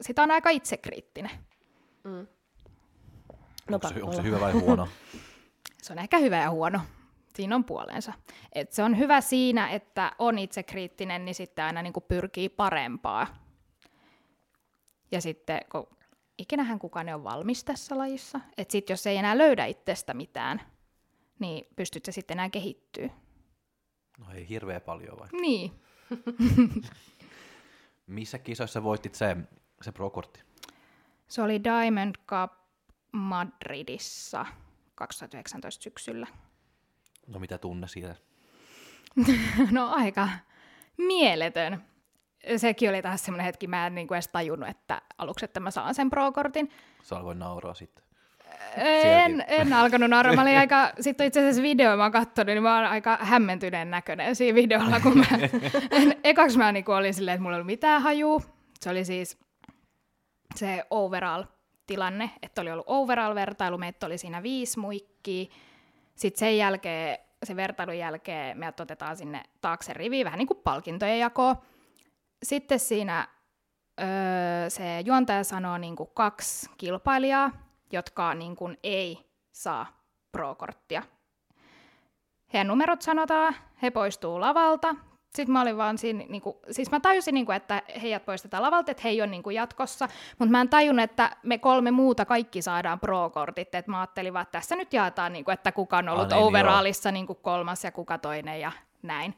[0.00, 1.30] sitä on aika itsekriittinen.
[2.04, 2.26] Mm.
[3.70, 4.88] No, onko, se, onko se hyvä vai huono?
[5.82, 6.80] se on ehkä hyvä ja huono.
[7.36, 8.12] Siinä on puolensa.
[8.52, 13.26] Et se on hyvä siinä, että on itsekriittinen, niin sitten aina niin kuin pyrkii parempaa.
[15.12, 15.86] Ja sitten, kun
[16.38, 20.60] ikinähän kukaan ei ole valmis tässä lajissa, että sitten jos ei enää löydä itsestä mitään,
[21.38, 23.10] niin pystyt se sitten enää kehittyä.
[24.18, 25.28] No ei hirveä paljon vai?
[25.40, 25.72] Niin.
[28.06, 29.36] Missä kisoissa voitit se,
[29.82, 30.40] se pro-kortti?
[31.28, 32.52] Se oli Diamond Cup
[33.12, 34.46] Madridissa
[34.94, 36.26] 2019 syksyllä.
[37.26, 38.14] No mitä tunne siitä?
[39.70, 40.28] no aika
[40.98, 41.84] mieletön.
[42.56, 45.94] Sekin oli taas semmoinen hetki, mä en niinku edes tajunnut, että aluksi, että mä saan
[45.94, 46.70] sen pro-kortin.
[47.02, 48.04] Sä alkoin nauraa sitten.
[48.76, 50.34] En, en alkanut nauraa.
[50.34, 53.90] Mä olin aika, sitten itse asiassa video mä oon katsonut, niin mä oon aika hämmentyneen
[53.90, 55.24] näköinen siinä videolla, kun mä,
[55.90, 58.42] en, ekaksi mä niinku olin silleen, että mulla ei ollut mitään hajuu.
[58.80, 59.38] Se oli siis
[60.54, 65.46] se overall-tilanne, että oli ollut overall-vertailu, meitä oli siinä viisi muikkiä.
[66.14, 71.18] Sitten sen jälkeen, sen vertailun jälkeen me otetaan sinne taakse rivi, vähän niin kuin palkintojen
[71.18, 71.56] jakoa.
[72.42, 73.28] Sitten siinä
[74.00, 77.50] öö, se juontaja sanoo niin kuin kaksi kilpailijaa,
[77.92, 79.86] jotka niin kuin ei saa
[80.32, 81.02] pro-korttia.
[82.52, 84.94] Heidän numerot sanotaan, he poistuu lavalta.
[85.34, 88.62] Sitten mä olin vaan siinä, niin kuin, siis mä tajusin, niin kuin, että heidät poistetaan
[88.62, 91.90] lavalta, että he ei ole niin kuin jatkossa, mutta mä en tajunnut, että me kolme
[91.90, 95.72] muuta kaikki saadaan pro-kortit, että mä ajattelin vaan, että tässä nyt jaetaan, niin kuin, että
[95.72, 99.34] kuka on ollut ah, niin, overallissa niin kuin kolmas ja kuka toinen ja näin.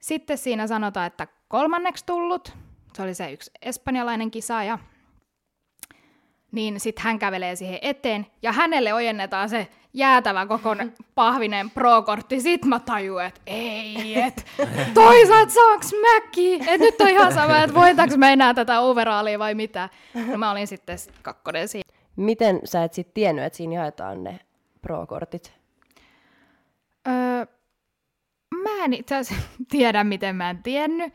[0.00, 2.52] Sitten siinä sanotaan, että kolmanneksi tullut,
[2.92, 4.78] se oli se yksi espanjalainen kisaaja,
[6.52, 9.68] niin sitten hän kävelee siihen eteen, ja hänelle ojennetaan se
[9.98, 12.40] jäätävä kokon pahvinen pro-kortti.
[12.40, 14.46] Sitten mä tajuin, että ei, et
[14.94, 16.60] toisaalta saaks mäki?
[16.66, 19.88] Et nyt on ihan sama, että voitaanko mä enää tätä overallia vai mitä.
[20.26, 21.84] No mä olin sitten kakkonen siinä.
[22.16, 24.40] Miten sä et sitten tiennyt, että siinä jaetaan ne
[24.82, 25.52] pro-kortit?
[27.08, 27.46] Öö,
[28.62, 31.14] mä en itse asiassa tiedä, miten mä en tiennyt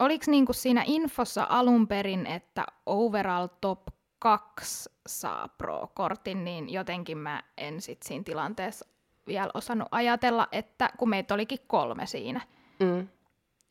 [0.00, 3.80] oliko niinku siinä infossa alun perin, että overall top
[4.20, 8.86] 2 saa pro-kortin, niin jotenkin mä en sit siinä tilanteessa
[9.26, 12.40] vielä osannut ajatella, että kun meitä olikin kolme siinä,
[12.80, 13.08] mm.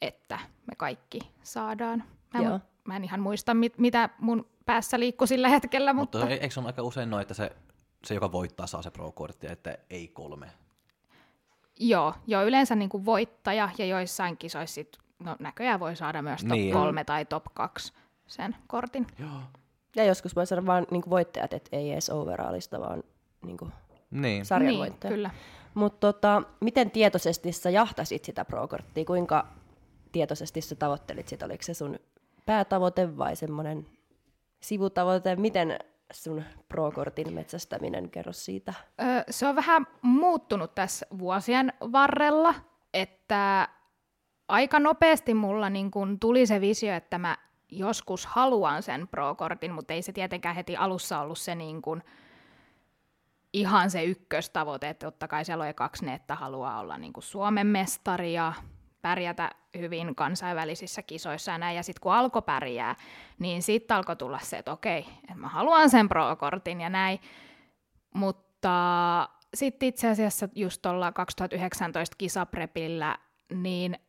[0.01, 2.03] että me kaikki saadaan.
[2.33, 2.59] Mä, Joo.
[2.83, 5.93] mä en ihan muista, mit, mitä mun päässä liikkui sillä hetkellä.
[5.93, 7.51] Mutta, mutta eikö se ole aika usein noin, että se,
[8.05, 10.51] se, joka voittaa, saa se pro-kortti, että ei kolme?
[11.79, 16.41] Joo, joo yleensä niin kuin voittaja ja joissain kisoissa sit no näköjään voi saada myös
[16.41, 16.73] top niin.
[16.73, 17.93] kolme tai top kaksi
[18.27, 19.07] sen kortin.
[19.19, 19.41] Joo.
[19.95, 23.03] Ja joskus voi saada vain niin voittajat, että ei edes overallista, vaan
[23.45, 23.71] niin kuin
[24.11, 24.45] niin.
[24.45, 25.13] sarjan niin, voittaja.
[25.13, 25.29] kyllä.
[25.73, 29.05] Mutta tota, miten tietoisesti sä jahtasit sitä pro-korttia?
[29.05, 29.47] Kuinka
[30.11, 31.45] tietoisesti sä tavoittelit sitä?
[31.45, 31.99] Oliko se sun
[32.45, 33.85] päätavoite vai semmoinen
[34.61, 35.35] sivutavoite?
[35.35, 35.79] Miten
[36.13, 38.73] sun pro-kortin metsästäminen, kerro siitä?
[39.01, 42.55] Öö, se on vähän muuttunut tässä vuosien varrella,
[42.93, 43.67] että
[44.47, 47.37] aika nopeasti mulla niin kun tuli se visio, että mä
[47.71, 52.03] joskus haluan sen pro-kortin, mutta ei se tietenkään heti alussa ollut se niin kun
[53.53, 57.67] ihan se ykköstavoite, että totta kai siellä on kaksi ne, että haluaa olla niin Suomen
[57.67, 58.53] mestari ja
[59.01, 62.95] pärjätä hyvin kansainvälisissä kisoissa ja näin, ja sitten kun alkoi pärjää,
[63.39, 67.19] niin sitten alkoi tulla se, että okei, että mä haluan sen pro-kortin ja näin,
[68.13, 73.17] mutta sitten itse asiassa just tuolla 2019 kisaprepillä,
[73.53, 73.99] niin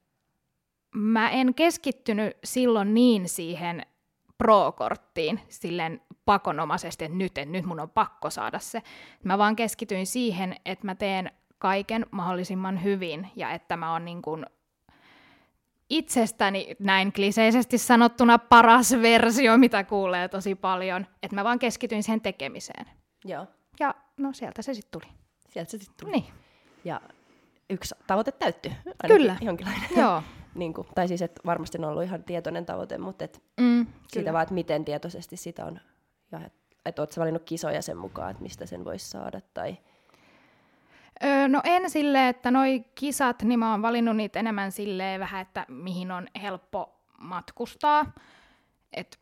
[0.94, 3.82] mä en keskittynyt silloin niin siihen
[4.38, 8.82] pro-korttiin silleen pakonomaisesti, että nyt, että nyt mun on pakko saada se.
[9.24, 14.22] Mä vaan keskityin siihen, että mä teen kaiken mahdollisimman hyvin ja että mä oon niin
[14.22, 14.46] kuin
[15.90, 21.06] itsestäni näin kliseisesti sanottuna paras versio, mitä kuulee tosi paljon.
[21.22, 22.86] Että mä vaan keskityin siihen tekemiseen.
[23.24, 23.46] Joo.
[23.80, 25.12] Ja no sieltä se sitten tuli.
[25.48, 26.12] Sieltä se sitten tuli.
[26.12, 26.32] Niin.
[26.84, 27.00] Ja
[27.70, 28.72] yksi tavoite täyttyi.
[29.06, 29.36] Kyllä.
[29.40, 29.88] Jonkinlainen.
[29.96, 30.22] Joo.
[30.54, 34.32] Niin kuin, tai siis, että varmasti on ollut ihan tietoinen tavoite, mutta et mm, siitä
[34.32, 35.80] vaan, että miten tietoisesti sitä on,
[36.32, 39.76] ja että et oletko valinnut kisoja sen mukaan, että mistä sen voisi saada, tai...
[41.24, 45.40] Öö, no en silleen, että noi kisat, niin mä oon valinnut niitä enemmän silleen vähän,
[45.40, 48.12] että mihin on helppo matkustaa.
[48.92, 49.18] Et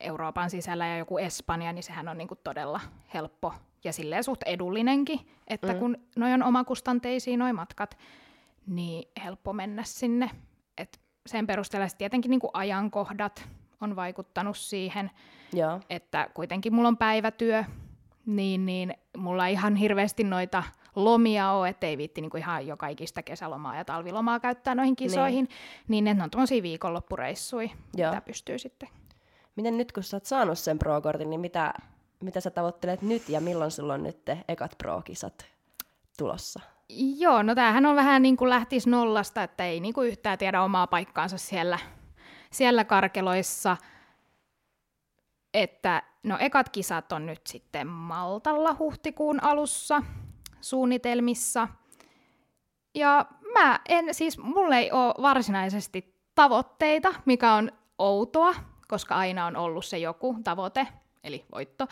[0.00, 2.80] Euroopan sisällä ja joku Espanja, niin sehän on niinku todella
[3.14, 5.78] helppo ja silleen suht edullinenkin, että mm.
[5.78, 7.98] kun noi on omakustanteisia noi matkat,
[8.66, 10.30] niin helppo mennä sinne.
[10.78, 13.48] Et sen perusteella tietenkin niin kuin ajankohdat
[13.80, 15.10] on vaikuttanut siihen,
[15.52, 15.80] Joo.
[15.90, 17.64] että kuitenkin mulla on päivätyö,
[18.26, 20.62] niin, niin mulla ihan hirveästi noita
[20.96, 25.48] lomia ole, ettei viitti niinku ihan joka ikistä kesälomaa ja talvilomaa käyttää noihin kisoihin,
[25.88, 28.10] niin, niin ne on tuollaisia viikonloppureissuja, Joo.
[28.10, 28.88] mitä pystyy sitten.
[29.56, 31.74] Miten nyt kun sä oot saanut sen pro-kortin, niin mitä,
[32.20, 35.46] mitä sä tavoittelet nyt ja milloin sulla on nyt ekat pro-kisat
[36.18, 36.60] tulossa?
[36.96, 40.62] Joo, no tämähän on vähän niin kuin lähtis nollasta, että ei niin kuin yhtään tiedä
[40.62, 41.78] omaa paikkaansa siellä,
[42.50, 43.76] siellä karkeloissa.
[45.54, 50.02] Että no ekat kisat on nyt sitten Maltalla huhtikuun alussa
[50.60, 51.68] suunnitelmissa.
[52.94, 58.54] Ja mä en, siis mulla ei ole varsinaisesti tavoitteita, mikä on outoa,
[58.88, 60.86] koska aina on ollut se joku tavoite,
[61.24, 61.86] eli voitto.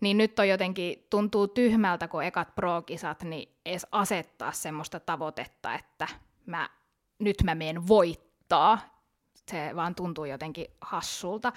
[0.00, 6.08] Niin nyt on jotenkin, tuntuu tyhmältä, kun ekat pro-kisat, niin edes asettaa semmoista tavoitetta, että
[6.46, 6.68] mä,
[7.18, 8.78] nyt mä menen voittaa.
[9.50, 11.52] Se vaan tuntuu jotenkin hassulta.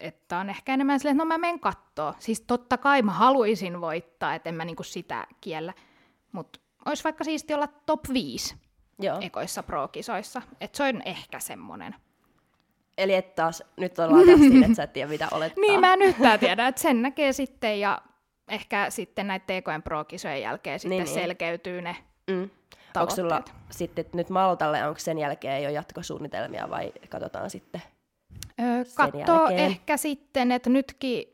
[0.00, 2.14] Että on ehkä enemmän silleen, että no mä menen kattoo.
[2.18, 5.74] Siis totta kai mä haluaisin voittaa, että en mä niinku sitä kiellä.
[6.32, 8.56] Mutta olisi vaikka siisti olla top 5
[8.98, 9.18] Joo.
[9.20, 10.42] ekoissa pro-kisoissa.
[10.60, 11.94] Että se on ehkä semmonen.
[12.98, 15.60] Eli et taas, nyt ollaan taas siinä, että sä et tiedä mitä olettaa.
[15.60, 18.02] Niin, mä en yhtään tiedä, että sen näkee sitten ja
[18.48, 21.96] ehkä sitten näiden TKN Pro-kisojen jälkeen sitten Niin, niin, selkeytyy ne
[22.30, 22.50] Mm.
[22.96, 27.82] Onko sulla sitten nyt Maltalle, onko sen jälkeen jo jatkosuunnitelmia vai katsotaan sitten?
[28.60, 28.84] Öö,
[29.26, 29.60] jälkeen?
[29.60, 31.24] ehkä sitten, että nytkin,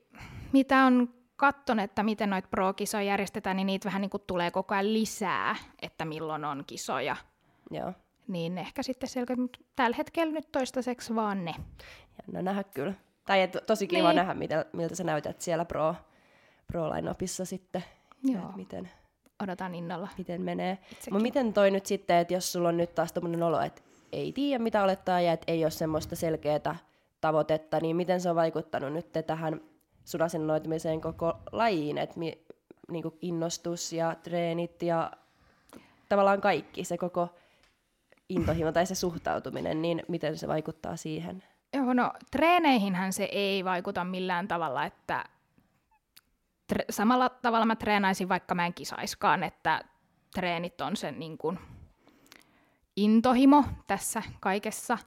[0.52, 4.74] mitä on katton, että miten noita pro-kisoja järjestetään, niin niitä vähän niin kuin tulee koko
[4.74, 7.16] ajan lisää, että milloin on kisoja.
[7.70, 7.92] Joo.
[8.28, 11.54] Niin ehkä sitten selkeä, mutta tällä hetkellä nyt toistaiseksi vaan ne.
[12.22, 12.94] Jännä nähdä kyllä.
[13.26, 14.16] Tai et, tosi kiva Niin.
[14.16, 15.94] nähdä, mitä, miltä sä näytät siellä pro,
[16.66, 17.84] pro line sitten.
[18.22, 18.48] Joo.
[18.50, 18.90] Et miten,
[19.42, 20.08] Odotan innolla.
[20.18, 20.78] miten menee.
[21.10, 24.32] Mutta miten toi nyt sitten, että jos sulla on nyt taas tommonen olo, että ei
[24.32, 26.76] tiedä mitä olettaa ja että ei ole semmoista selkeää
[27.20, 29.60] tavoitetta, niin miten se on vaikuttanut nyt tähän
[30.04, 32.44] sun asennoitumiseen koko lajiin, että mi,
[32.90, 35.12] niinku innostus ja treenit ja
[36.08, 37.28] tavallaan kaikki, se koko
[38.28, 41.42] intohimo tai se suhtautuminen, niin miten se vaikuttaa siihen?
[41.74, 45.24] Joo, no treeneihinhän se ei vaikuta millään tavalla, että
[46.72, 49.80] tre- samalla tavalla mä treenaisin, vaikka mä en kisaiskaan, että
[50.34, 51.58] treenit on se niin kuin
[52.96, 54.98] intohimo tässä kaikessa.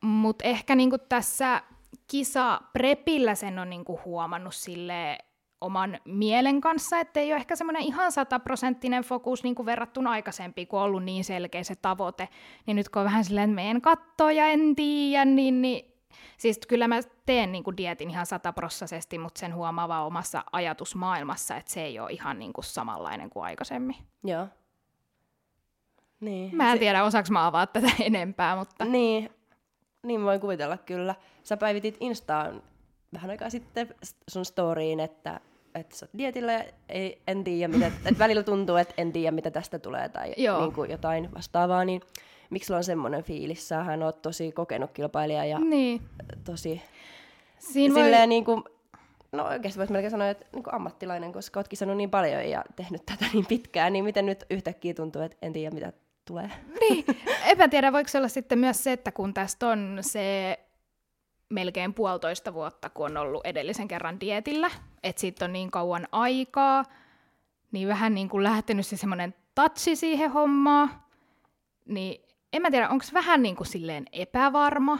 [0.00, 1.62] Mutta ehkä niin kuin tässä
[2.06, 5.18] kisa prepillä sen on niin kuin huomannut sille
[5.60, 10.68] oman mielen kanssa, että ei ole ehkä semmoinen ihan sataprosenttinen fokus niin kuin verrattuna aikaisempiin,
[10.68, 12.28] kun on ollut niin selkeä se tavoite.
[12.66, 15.98] Niin nyt kun on vähän silleen, että meen kattoo ja en tiedä, niin, niin
[16.38, 21.56] Siis kyllä mä teen niin kuin dietin ihan sataprossaisesti, mutta sen huomaa vaan omassa ajatusmaailmassa,
[21.56, 23.96] että se ei ole ihan niin kuin samanlainen kuin aikaisemmin.
[24.24, 24.46] Joo.
[26.20, 26.56] Niin.
[26.56, 28.84] Mä en tiedä, osaanko mä avaa tätä enempää, mutta...
[28.84, 29.30] Niin,
[30.02, 31.14] niin voin kuvitella kyllä.
[31.42, 32.62] Sä päivitit Instaan
[33.12, 33.94] vähän aikaa sitten
[34.28, 35.40] sun storyin, että,
[35.74, 39.30] että sä oot dietillä ja ei, en tiedä, mitä, että välillä tuntuu, että en tiedä,
[39.30, 40.60] mitä tästä tulee tai Joo.
[40.60, 42.00] niin kuin jotain vastaavaa, niin
[42.50, 43.68] miksi sulla on semmoinen fiilis?
[43.68, 46.00] Sähän oot tosi kokenut kilpailija ja Niin.
[46.44, 46.82] tosi
[47.58, 48.02] Siinä voi...
[48.02, 48.62] silleen niin kuin,
[49.32, 52.64] no oikeasti voisi melkein sanoa, että niin kuin ammattilainen, koska oot kisannut niin paljon ja
[52.76, 55.92] tehnyt tätä niin pitkään, niin miten nyt yhtäkkiä tuntuu, että en tiedä, mitä
[56.24, 56.50] tulee?
[56.80, 57.04] Niin,
[57.46, 60.58] epä tiedä, voiko se olla sitten myös se, että kun tästä on se
[61.48, 64.70] melkein puolitoista vuotta, kun on ollut edellisen kerran dietillä,
[65.02, 66.84] että siitä on niin kauan aikaa,
[67.72, 70.90] niin vähän niin kuin lähtenyt se semmoinen tatsi siihen hommaan,
[71.86, 74.98] niin en mä tiedä, onko vähän niin kuin silleen epävarma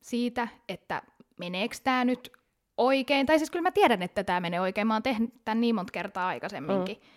[0.00, 1.02] siitä, että
[1.38, 2.32] meneekö tämä nyt
[2.76, 5.74] oikein, tai siis kyllä mä tiedän, että tämä menee oikein, mä oon tehnyt tämän niin
[5.74, 6.96] monta kertaa aikaisemminkin.
[6.96, 7.15] Mm.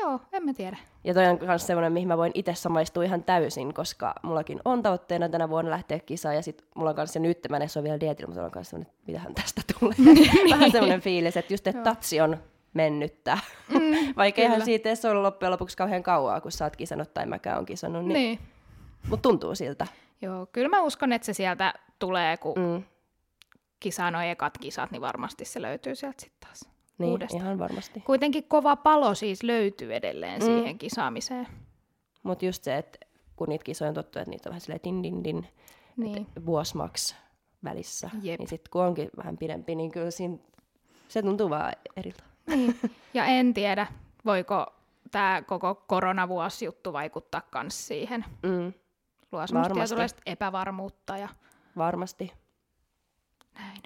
[0.00, 0.76] Joo, en mä tiedä.
[1.04, 4.82] Ja toi on myös semmoinen, mihin mä voin itse samaistua ihan täysin, koska mullakin on
[4.82, 8.00] tavoitteena tänä vuonna lähteä kisaan, ja sit mulla on kanssa, nyt mä en ole vielä
[8.00, 9.96] dietillä, mutta on kanssa semmoinen, että mitähän tästä tulee.
[10.50, 12.36] Vähän semmoinen fiilis, että just, että tatsi on
[12.74, 13.38] mennyttä.
[13.68, 13.78] Mm,
[14.16, 17.58] Vaikka eihän siitä edes ollut loppujen lopuksi kauhean kauaa, kun sä oot kisannut tai mäkään
[17.58, 18.38] on kisannut, niin, niin.
[18.38, 18.48] Niin.
[19.08, 19.86] mutta tuntuu siltä.
[20.22, 22.62] Joo, kyllä mä uskon, että se sieltä tulee, kun mm.
[22.62, 22.82] Mm.
[23.80, 27.42] kisaa noi ekat kisat, niin varmasti se löytyy sieltä sitten taas Niin, uudestaan.
[27.42, 28.00] ihan varmasti.
[28.00, 30.44] Kuitenkin kova palo siis löytyy edelleen Mm.
[30.44, 31.46] siihen kisaamiseen.
[32.22, 32.98] Mutta just se, että
[33.36, 35.46] kun niitä kisoja on tottu, että niitä on vähän silleen din din din,
[35.96, 36.26] Niin.
[36.46, 37.16] vuosi maks
[37.64, 38.38] välissä, Jep.
[38.38, 40.38] niin sitten kun onkin vähän pidempi, niin kyllä siinä,
[41.08, 42.22] se tuntuu vaan eriltä.
[42.46, 42.76] niin.
[43.14, 43.86] Ja en tiedä,
[44.24, 44.66] voiko
[45.10, 48.24] tämä koko koronavuosijuttu vaikuttaa myös siihen.
[48.42, 48.72] Mm,
[49.32, 51.28] Luo semmoista epävarmuutta ja
[51.76, 52.32] varmasti.
[53.58, 53.82] näin.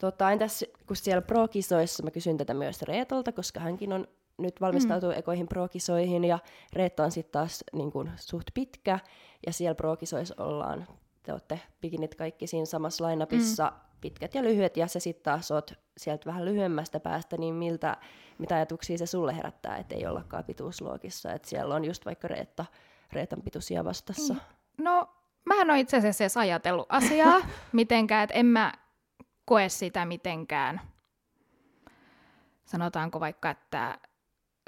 [0.00, 4.06] Tota, entäs kun siellä pro-kisoissa, mä kysyn tätä myös Reetolta, koska hänkin on
[4.38, 5.18] nyt valmistautuu mm.
[5.18, 6.38] ekoihin pro-kisoihin, ja
[6.72, 8.98] Reetta on sitten taas niin kun, suht pitkä,
[9.46, 10.86] ja siellä pro-kisoissa ollaan
[11.22, 13.80] te olette bikinit kaikki siinä samassa lainapissa, mm.
[14.00, 17.96] pitkät ja lyhyet, ja se sitten taas oot sieltä vähän lyhyemmästä päästä, niin miltä,
[18.38, 22.64] mitä ajatuksia se sulle herättää, että ei ollakaan pituusluokissa, että siellä on just vaikka Reetta,
[23.12, 24.34] Reetan pituisia vastassa.
[24.34, 24.40] Mm.
[24.78, 25.08] No,
[25.44, 27.40] mä en ole itse asiassa edes ajatellut asiaa
[27.72, 28.72] mitenkään, että en mä
[29.50, 30.80] koe sitä mitenkään,
[32.64, 33.98] sanotaanko vaikka, että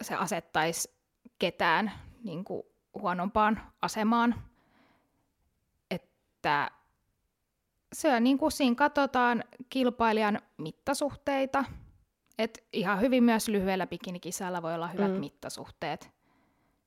[0.03, 0.95] se asettaisi
[1.39, 1.93] ketään
[2.25, 2.63] niin kuin
[2.95, 4.35] huonompaan asemaan.
[5.91, 6.71] Että
[7.93, 11.65] se on niin kuin siinä katsotaan kilpailijan mittasuhteita,
[12.39, 15.19] että ihan hyvin myös lyhyellä bikinikisalla voi olla hyvät mm.
[15.19, 16.11] mittasuhteet,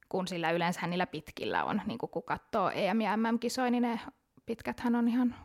[0.10, 4.00] kun sillä yleensä niillä pitkillä on, niin kuin kun katsoo EM- ja MM-kisoja, niin ne
[4.46, 5.36] pitkäthän on ihan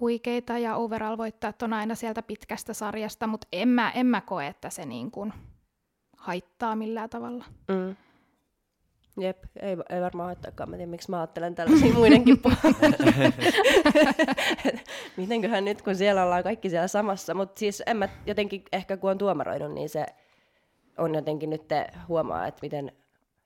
[0.00, 4.70] huikeita ja overall-voittajat on aina sieltä pitkästä sarjasta, mutta en mä, en mä koe, että
[4.70, 5.32] se niin kuin
[6.16, 7.44] haittaa millään tavalla.
[7.68, 7.96] Mm.
[9.20, 10.70] Jep, ei, ei varmaan haittaakaan.
[10.70, 12.36] Mä tiedän, miksi mä ajattelen tällaisia muidenkin.
[15.16, 17.34] Mitenköhän nyt, kun siellä ollaan kaikki siellä samassa.
[17.34, 20.06] Mutta siis en mä jotenkin, ehkä kun on tuomaroinut, niin se
[20.98, 21.62] on jotenkin nyt
[22.08, 22.92] huomaa, että miten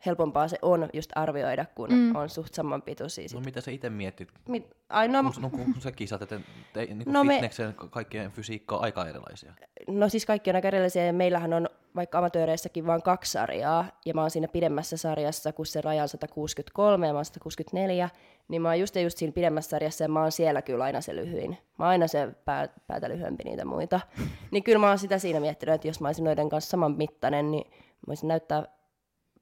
[0.06, 2.16] helpompaa se on just arvioida, kun mm.
[2.16, 3.28] on suht samanpituisia.
[3.34, 4.28] No mitä sä itse mietit?
[4.48, 6.40] Mit, ai no, kun, no, kun sä kisat, että
[6.72, 9.52] te, niin no fitneksen me, kaikkien fysiikka on aika erilaisia.
[9.88, 14.14] No siis kaikki on aika erilaisia, ja meillähän on vaikka amatööreissäkin vain kaksi sarjaa, ja
[14.14, 18.10] mä oon siinä pidemmässä sarjassa, kun se raja on 163 ja mä oon 164,
[18.48, 21.16] niin mä oon just, just siinä pidemmässä sarjassa, ja mä oon siellä kyllä aina se
[21.16, 21.50] lyhyin.
[21.50, 24.00] Mä oon aina se pää, päätä lyhyempi niitä muita.
[24.50, 27.50] niin kyllä mä oon sitä siinä miettinyt, että jos mä olisin noiden kanssa saman mittainen,
[27.50, 28.79] niin mä voisin näyttää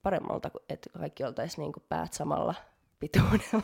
[0.08, 2.54] paremmalta, että kaikki oltaisiin niin päät samalla
[3.00, 3.62] pituudella.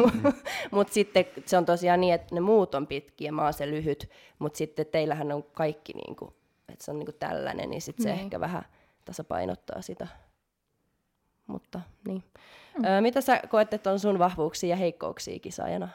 [0.72, 3.70] mutta sitten se on tosiaan niin, että ne muut on pitkiä ja mä oon se
[3.70, 6.34] lyhyt, mutta sitten teillähän on kaikki, niin kuin,
[6.68, 8.20] että se on niin kuin tällainen, niin sitten se niin.
[8.20, 8.64] ehkä vähän
[9.04, 10.06] tasapainottaa sitä.
[11.46, 12.22] Mutta niin.
[12.78, 12.84] Mm.
[12.84, 15.88] Öö, mitä sä koet, että on sun vahvuuksia ja heikkouksia kisaajana?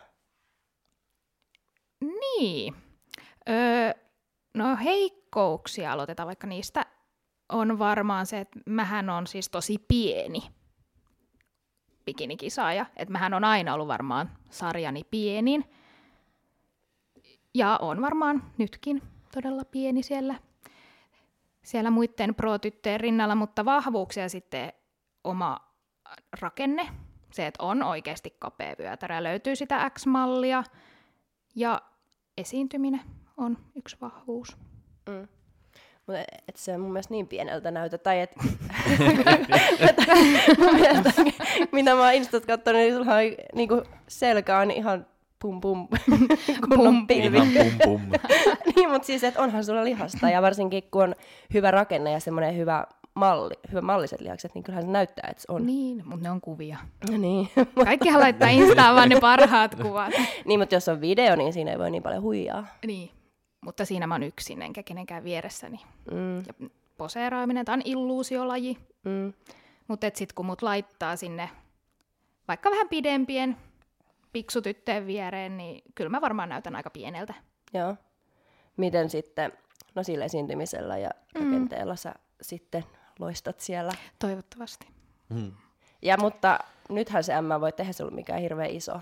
[2.01, 2.75] Niin.
[3.49, 3.93] Öö,
[4.53, 6.85] no heikkouksia, aloitetaan vaikka niistä
[7.49, 10.41] on varmaan se, että mähän on siis tosi pieni
[12.09, 12.85] bikinikisaaja.
[12.95, 15.65] Että mähän on aina ollut varmaan sarjani pienin.
[17.53, 19.01] Ja on varmaan nytkin
[19.33, 20.35] todella pieni siellä,
[21.63, 24.73] siellä muiden pro-tyttöjen rinnalla, mutta vahvuuksia sitten
[25.23, 25.59] oma
[26.39, 26.89] rakenne.
[27.31, 29.23] Se, että on oikeasti kapea vyötärä.
[29.23, 30.63] Löytyy sitä X-mallia
[31.55, 31.81] ja
[32.37, 33.01] esiintyminen
[33.37, 34.57] on yksi vahvuus.
[35.09, 35.27] Mm.
[36.09, 37.97] Mutta et se on mun mielestä niin pieneltä näytä.
[37.97, 38.31] Tai et,
[40.59, 41.13] mun mielestä,
[41.71, 43.21] mitä mä oon Instat katsonut, niin sulla on
[43.55, 45.05] niinku, selkä on ihan
[45.39, 45.87] pum pum,
[46.69, 47.37] kunnon pilvi.
[47.37, 48.01] Ihan pum pum.
[48.75, 51.15] niin, mutta siis, että onhan sulla lihasta, ja varsinkin kun on
[51.53, 55.51] hyvä rakenne ja semmoinen hyvä malli, hyvä malliset lihakset, niin kyllähän se näyttää, että se
[55.51, 55.65] on.
[55.65, 56.77] Niin, mutta ne on kuvia.
[57.17, 57.49] niin.
[57.85, 60.13] Kaikkihan laittaa Instaan vaan ne parhaat kuvat.
[60.45, 62.67] niin, mutta jos on video, niin siinä ei voi niin paljon huijaa.
[62.85, 63.11] Niin,
[63.61, 65.79] mutta siinä mä oon yksin, enkä kenenkään vieressäni.
[66.11, 66.37] Mm.
[66.37, 68.77] Ja poseeraaminen, tämä on illuusiolaji.
[69.05, 69.33] Mm.
[69.87, 71.49] Mutta sitten kun mut laittaa sinne
[72.47, 73.57] vaikka vähän pidempien
[74.33, 77.33] piksutyttöjen viereen, niin kyllä mä varmaan näytän aika pieneltä.
[77.73, 77.95] Joo.
[78.77, 79.53] Miten sitten,
[79.95, 81.45] no sillä esiintymisellä ja mm.
[81.45, 81.97] rakenteella mm.
[81.97, 82.83] sä sitten
[83.19, 83.91] loistat siellä?
[84.19, 84.87] Toivottavasti.
[85.29, 85.51] Mm.
[86.01, 88.99] Ja mutta nythän se M voi tehdä sulle mikään hirveän iso,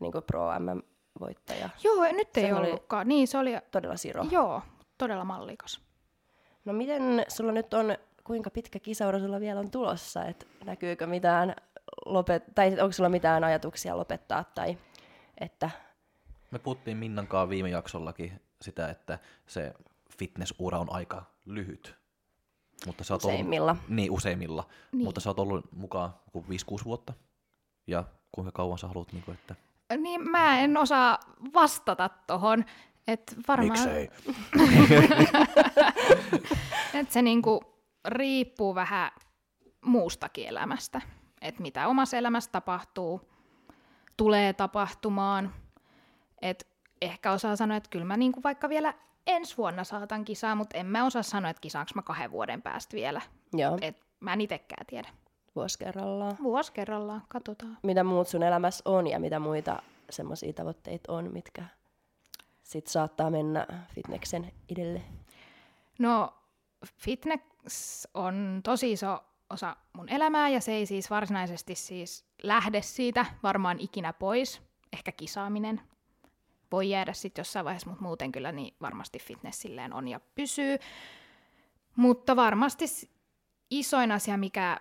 [0.00, 0.82] niin kuin Pro M
[1.20, 1.70] voittaja.
[1.84, 3.08] Joo, nyt ei Sehän ollutkaan.
[3.08, 3.50] Niin, se oli...
[3.70, 4.24] Todella siro.
[4.30, 4.62] Joo,
[4.98, 5.80] todella mallikas.
[6.64, 11.56] No miten sulla nyt on, kuinka pitkä kisaura sulla vielä on tulossa, että näkyykö mitään
[12.06, 14.78] lopet, tai onko sulla mitään ajatuksia lopettaa, tai
[15.40, 15.70] että...
[16.50, 19.74] Me puhuttiin Minnankaan viime jaksollakin sitä, että se
[20.18, 21.96] fitnessura on aika lyhyt.
[22.86, 23.70] Mutta sä oot useimmilla.
[23.70, 24.68] Ollut, niin, useimmilla.
[24.92, 25.04] Niin.
[25.04, 26.40] Mutta sä oot ollut mukaan 5-6
[26.84, 27.12] vuotta.
[27.86, 29.54] Ja kuinka kauan sä haluat, niin kuin, että
[29.96, 31.18] niin mä en osaa
[31.54, 32.64] vastata tohon.
[33.06, 33.70] Et varmaan...
[33.70, 34.10] Miksei?
[37.00, 37.64] et se niinku
[38.04, 39.10] riippuu vähän
[39.84, 41.00] muustakin elämästä.
[41.40, 43.30] Että mitä omassa elämässä tapahtuu,
[44.16, 45.54] tulee tapahtumaan.
[46.42, 46.66] Et
[47.02, 48.94] ehkä osaa sanoa, että kyllä mä niinku vaikka vielä
[49.26, 52.96] ensi vuonna saatan kisaa, mutta en mä osaa sanoa, että kisaanko mä kahden vuoden päästä
[52.96, 53.20] vielä.
[53.52, 53.78] Joo.
[53.80, 55.08] Et mä en itekään tiedä.
[55.58, 56.36] Vuosi kerrallaan.
[56.42, 57.78] Vuosi kerrallaan, katsotaan.
[57.82, 61.64] Mitä muut sun elämässä on ja mitä muita semmoisia tavoitteita on, mitkä
[62.62, 65.02] sit saattaa mennä fitneksen idelle?
[65.98, 66.34] No,
[66.94, 73.26] fitness on tosi iso osa mun elämää ja se ei siis varsinaisesti siis lähde siitä
[73.42, 74.62] varmaan ikinä pois.
[74.92, 75.80] Ehkä kisaaminen
[76.72, 80.78] voi jäädä sitten jossain vaiheessa, mutta muuten kyllä niin varmasti fitness silleen on ja pysyy.
[81.96, 82.84] Mutta varmasti
[83.70, 84.80] isoin asia, mikä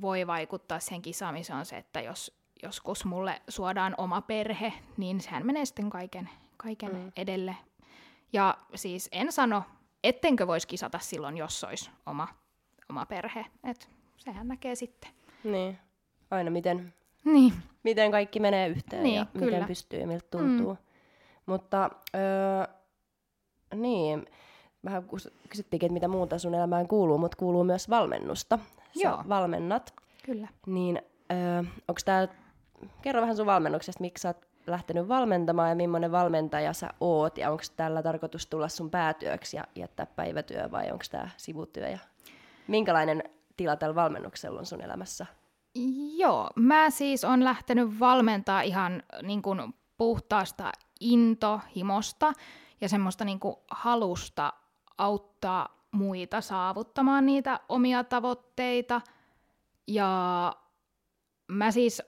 [0.00, 5.46] voi vaikuttaa siihen kisaamiseen on se, että jos joskus mulle suodaan oma perhe, niin sehän
[5.46, 7.12] menee sitten kaiken, kaiken mm.
[7.16, 7.56] edelle.
[8.32, 9.62] Ja siis en sano,
[10.04, 12.28] ettenkö voisi kisata silloin, jos olisi oma,
[12.90, 13.46] oma perhe.
[13.64, 15.10] Et sehän näkee sitten.
[15.44, 15.78] Niin,
[16.30, 16.94] aina miten,
[17.24, 17.52] Niin.
[17.82, 19.46] miten kaikki menee yhteen Niin, ja kyllä.
[19.46, 20.74] miten pystyy ja miltä tuntuu.
[20.74, 20.78] Mm.
[21.46, 22.74] Mutta öö,
[23.74, 24.26] niin,
[24.84, 25.04] vähän
[25.48, 28.58] kysyttiinkin, että mitä muuta sun elämään kuuluu, mutta kuuluu myös valmennusta.
[29.02, 29.24] Sä Joo.
[29.28, 29.94] valmennat.
[30.24, 30.48] Kyllä.
[30.66, 32.28] Niin öö, onko tää,
[33.02, 37.50] kerro vähän sun valmennuksesta, miksi sä oot lähtenyt valmentamaan ja millainen valmentaja sä oot ja
[37.50, 41.98] onko tällä tarkoitus tulla sun päätyöksi ja jättää päivätyö vai onko tämä sivutyö ja
[42.68, 43.22] minkälainen
[43.56, 45.26] tila tällä valmennuksella on sun elämässä?
[46.16, 52.32] Joo, mä siis on lähtenyt valmentaa ihan niin kuin puhtaasta intohimosta
[52.80, 54.52] ja semmoista niin kuin halusta
[54.98, 59.00] auttaa muita saavuttamaan niitä omia tavoitteita.
[59.86, 60.52] Ja
[61.48, 62.02] mä siis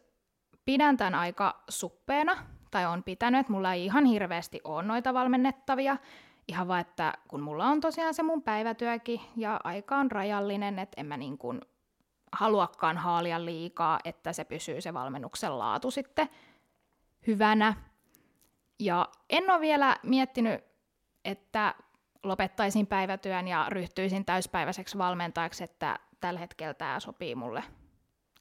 [0.65, 2.37] pidän tämän aika suppeena,
[2.71, 5.97] tai on pitänyt, että mulla ei ihan hirveästi ole noita valmennettavia.
[6.49, 11.01] Ihan vaan, että kun mulla on tosiaan se mun päivätyökin ja aika on rajallinen, että
[11.01, 11.61] en mä niin kuin
[12.33, 16.29] haluakaan haalia liikaa, että se pysyy se valmennuksen laatu sitten
[17.27, 17.75] hyvänä.
[18.81, 20.65] Ja en ole vielä miettinyt,
[21.25, 21.75] että
[22.23, 27.63] lopettaisin päivätyön ja ryhtyisin täyspäiväiseksi valmentajaksi, että tällä hetkellä tämä sopii mulle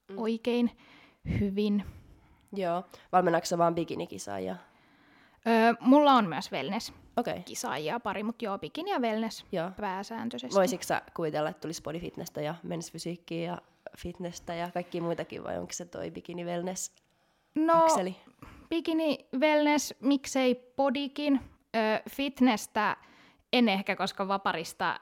[0.08, 0.18] Mm.
[0.18, 0.70] oikein
[1.40, 1.84] hyvin.
[2.52, 4.56] Joo, valmennaksä vaan bikinikisaajia?
[5.46, 6.50] Öö, mulla on myös
[7.16, 7.42] Okei, okay.
[8.00, 9.70] pari, mutta joo, bikini ja wellness joo.
[9.80, 10.56] pääsääntöisesti.
[10.56, 13.58] Voisitko sä kuvitella, että tulisi bodyfitnessä ja mensfysiikkiä ja
[13.98, 16.92] fitnessä ja kaikki muitakin, vai onko se toi bikini wellness
[17.54, 18.16] no, akseli?
[18.68, 21.40] bikini, wellness, miksei podikin.
[21.76, 22.96] Öö, fitnessä
[23.52, 25.00] en ehkä, koska vaparista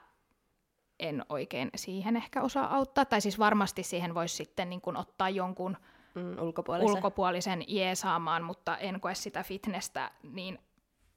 [0.99, 3.05] en oikein siihen ehkä osaa auttaa.
[3.05, 5.77] Tai siis varmasti siihen voisi sitten niin kun ottaa jonkun
[6.15, 6.95] Mm, ulkopuolisen.
[6.95, 10.59] ulkopuolisen jeesaamaan, mutta en koe sitä fitnessä, niin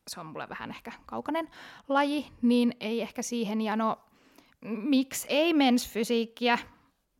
[0.08, 1.48] se on mulle vähän ehkä kaukainen
[1.88, 3.60] laji, niin ei ehkä siihen.
[3.60, 3.98] Ja no,
[4.64, 6.58] miksi ei mensfysiikkiä?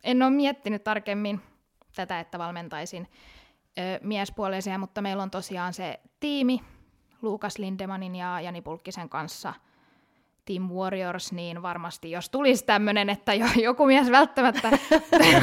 [0.05, 1.41] En ole miettinyt tarkemmin
[1.97, 3.09] tätä, että valmentaisin
[3.79, 6.61] ö, miespuolisia, mutta meillä on tosiaan se tiimi
[7.23, 9.55] Luukas Lindemanin ja Jani Pulkkisen kanssa
[10.45, 14.71] Team Warriors, niin varmasti jos tulisi tämmöinen, että jo, joku mies välttämättä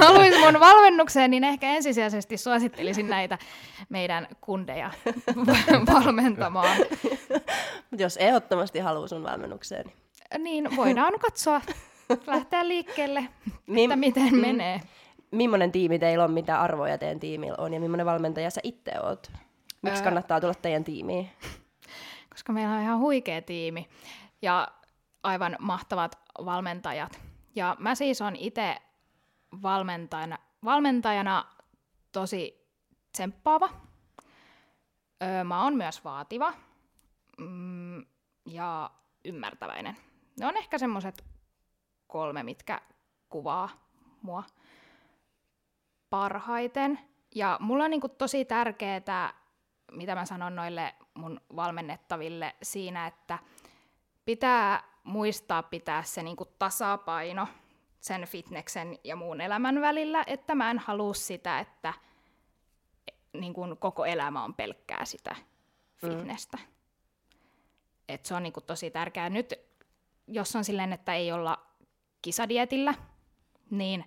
[0.05, 3.37] haluaisi mun valmennukseen, niin ehkä ensisijaisesti suosittelisin näitä
[3.89, 4.91] meidän kundeja
[5.93, 6.77] valmentamaan.
[7.91, 9.85] Mut jos ehdottomasti haluaa sun valmennukseen,
[10.37, 11.61] niin Niin voidaan katsoa,
[12.27, 14.39] lähteä liikkeelle, Mim- että miten mm.
[14.41, 14.81] menee.
[15.31, 19.31] millainen tiimi teillä on, mitä arvoja teidän tiimillä on ja millainen valmentaja sä itse oot?
[19.81, 20.03] Miksi Öö.
[20.03, 21.29] kannattaa tulla teidän tiimiin?
[22.29, 23.87] koska meillä on ihan huikea tiimi
[24.41, 24.67] ja
[25.27, 27.19] aivan mahtavat valmentajat.
[27.55, 28.77] Ja mä siis on itse
[29.61, 31.45] valmentajana, valmentajana
[32.11, 32.67] tosi
[33.11, 33.69] tsemppaava.
[35.23, 36.53] Öö, mä oon myös vaativa
[37.37, 38.05] mm,
[38.45, 38.91] ja
[39.25, 39.97] ymmärtäväinen.
[40.39, 41.25] Ne on ehkä semmoiset
[42.07, 42.81] kolme, mitkä
[43.29, 43.69] kuvaa
[44.21, 44.43] mua
[46.09, 46.99] parhaiten.
[47.35, 49.33] Ja mulla on niinku tosi tärkeää,
[49.91, 53.39] mitä mä sanon noille mun valmennettaville siinä, että
[54.25, 57.47] pitää muistaa pitää se niinku tasapaino
[57.99, 61.93] sen fitneksen ja muun elämän välillä, että mä en halua sitä, että
[63.33, 65.35] niin kuin koko elämä on pelkkää sitä
[65.95, 66.57] fitnessä.
[66.57, 66.73] Mm.
[68.09, 69.29] Et se on niin kuin tosi tärkeää.
[69.29, 69.53] Nyt
[70.27, 71.57] jos on silleen, että ei olla
[72.21, 72.93] kisadietillä,
[73.69, 74.05] niin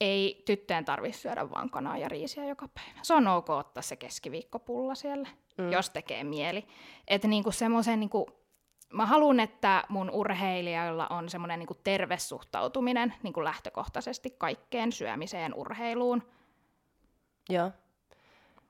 [0.00, 3.00] ei tyttöjen tarvitse syödä vaan kanaa ja riisiä joka päivä.
[3.02, 5.28] Se on ok ottaa se keskiviikkopulla siellä,
[5.58, 5.72] mm.
[5.72, 6.66] jos tekee mieli.
[7.08, 8.26] Että niinku semmoisen, niinku,
[8.92, 16.22] mä haluan, että mun urheilijoilla on semmoinen niinku terve suhtautuminen niinku lähtökohtaisesti kaikkeen syömiseen, urheiluun.
[17.48, 17.70] Joo.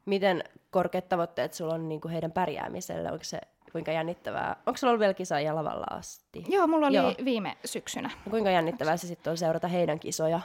[0.07, 3.13] Miten korkeat tavoitteet sulla on niin kuin heidän pärjäämiselle?
[3.13, 3.41] Onko se
[3.73, 4.57] kuinka jännittävää?
[4.67, 6.45] Onko sulla ollut vielä kisaajia lavalla asti?
[6.49, 7.15] Joo, mulla oli Joo.
[7.25, 8.11] Viime syksynä.
[8.25, 10.41] No, kuinka jännittävää se sitten on seurata heidän kisoja?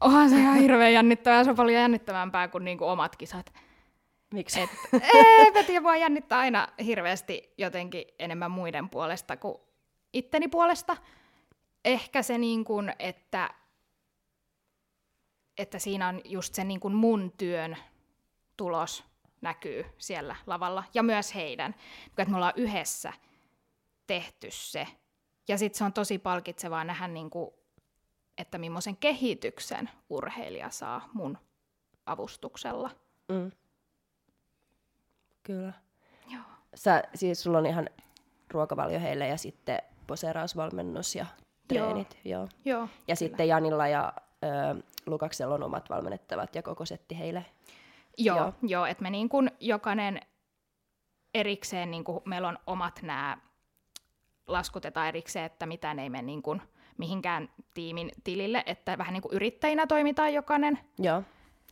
[0.00, 3.52] Onhan se ihan hirveän jännittävää, se on paljon jännittävämpää kuin niinku omat kisat.
[4.34, 4.60] Miksi?
[4.60, 4.70] Et,
[5.14, 9.58] ei, mä tiedän, mua jännittää aina hirveästi jotenkin enemmän muiden puolesta kuin
[10.12, 10.96] itteni puolesta.
[11.84, 13.50] Ehkä se niin kuin, että,
[15.58, 17.76] että siinä on just se niin kuin mun työn
[18.56, 19.04] tulos
[19.40, 21.74] näkyy siellä lavalla ja myös heidän.
[22.06, 23.12] Että me ollaan yhdessä
[24.06, 24.86] tehty se.
[25.48, 27.50] Ja sitten se on tosi palkitsevaa nähdä, niin kuin,
[28.38, 31.38] että millaisen kehityksen urheilija saa mun
[32.06, 32.90] avustuksella.
[33.28, 33.50] Mm.
[35.48, 35.72] Kyllä.
[36.32, 36.42] Joo.
[36.74, 37.88] Sä, siis sulla on ihan
[38.50, 41.26] ruokavalio heille ja sitten poseerausvalmennus ja
[41.68, 42.18] treenit.
[42.24, 42.40] Joo.
[42.40, 42.48] Joo.
[42.64, 43.14] Joo, Ja kyllä.
[43.14, 44.12] sitten Janilla ja
[44.44, 47.46] ö, Lukaksella on omat valmennettavat ja koko setti heille.
[48.18, 48.52] Joo, Joo.
[48.62, 48.86] joo.
[48.86, 50.20] että me niin kuin jokainen
[51.34, 53.38] erikseen, niin kuin meillä on omat nämä,
[54.46, 56.62] laskutetaan erikseen, että mitään ei mene niin kuin
[56.98, 61.22] mihinkään tiimin tilille, että vähän niin kuin yrittäjinä toimitaan jokainen, Joo.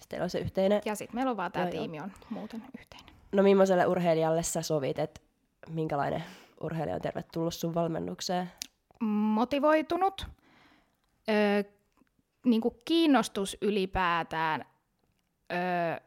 [0.00, 0.82] Sitten on se yhteinen.
[0.84, 3.15] ja sitten meillä on vaan tämä tiimi on muuten yhteinen.
[3.32, 5.20] No millaiselle urheilijalle sä sovit, että
[5.68, 6.24] minkälainen
[6.60, 8.50] urheilija on tervetullut sun valmennukseen?
[9.00, 10.26] motivoitunut,
[11.28, 11.62] öö,
[12.44, 14.64] niin kuin kiinnostus ylipäätään
[15.52, 16.06] öö,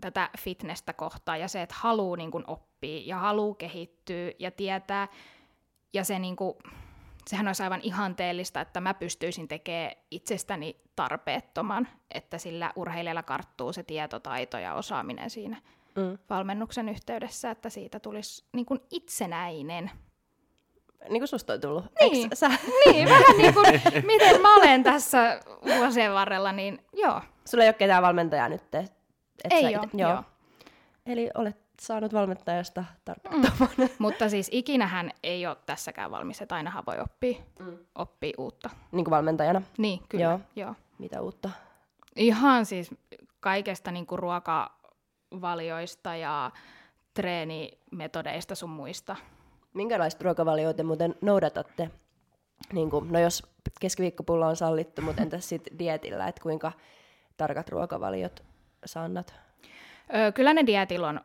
[0.00, 5.08] tätä fitnessä kohtaa ja se, että haluaa niin kuin oppia ja haluaa kehittyä ja tietää.
[5.92, 6.54] Ja se niin kuin,
[7.26, 13.82] sehän olisi aivan ihanteellista, että mä pystyisin tekemään itsestäni tarpeettoman, että sillä urheilijalla karttuu se
[13.82, 15.62] tietotaito ja osaaminen siinä
[15.96, 16.18] Mm.
[16.30, 19.90] valmennuksen yhteydessä, että siitä tulisi niin kuin itsenäinen.
[21.08, 21.84] Niin kuin susta on tullut.
[22.00, 22.30] Niin.
[22.34, 22.48] Sä,
[22.86, 23.66] Niin, vähän niin kuin
[24.06, 25.40] miten mä olen tässä
[25.78, 28.74] vuosien varrella, niin joo, sulla ei ole ketään valmentajaa nyt.
[28.74, 28.92] Et
[29.50, 29.86] ei ole.
[29.86, 30.10] ite- Joo.
[30.10, 30.22] joo.
[31.06, 33.68] Eli olet saanut valmentajasta tarpeettoman.
[33.76, 33.88] Mm.
[33.98, 37.78] Mutta siis ikinähän ei ole tässäkään valmis, että ainahan voi oppia, mm.
[37.94, 38.70] oppia uutta.
[38.92, 39.62] niin kuin valmentajana.
[39.78, 40.24] Niin, kyllä.
[40.24, 40.40] Joo.
[40.56, 40.74] Joo.
[40.98, 41.50] Mitä uutta?
[42.16, 42.90] Ihan siis
[43.40, 44.18] kaikesta niin kuin
[45.32, 46.50] ruokavalioista ja
[47.14, 49.16] treenimetodeista sun muista.
[49.74, 51.90] Minkälaista ruokavalioita te muuten noudatatte?
[52.72, 53.42] Niin kuin, no jos
[53.80, 56.72] keskiviikkopulla on sallittu, mutta entäs sitten dietillä, että kuinka
[57.36, 58.42] tarkat ruokavaliot
[58.86, 59.34] sä annat?
[60.14, 61.20] Öö, kyllä ne dietillä on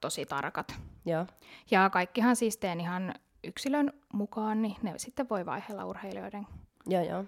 [0.00, 0.74] tosi tarkat.
[1.06, 1.26] Joo.
[1.70, 6.46] Ja kaikkihan siis teen ihan yksilön mukaan, niin ne sitten voi vaihdella urheilijoiden
[6.86, 7.24] Joo, joo.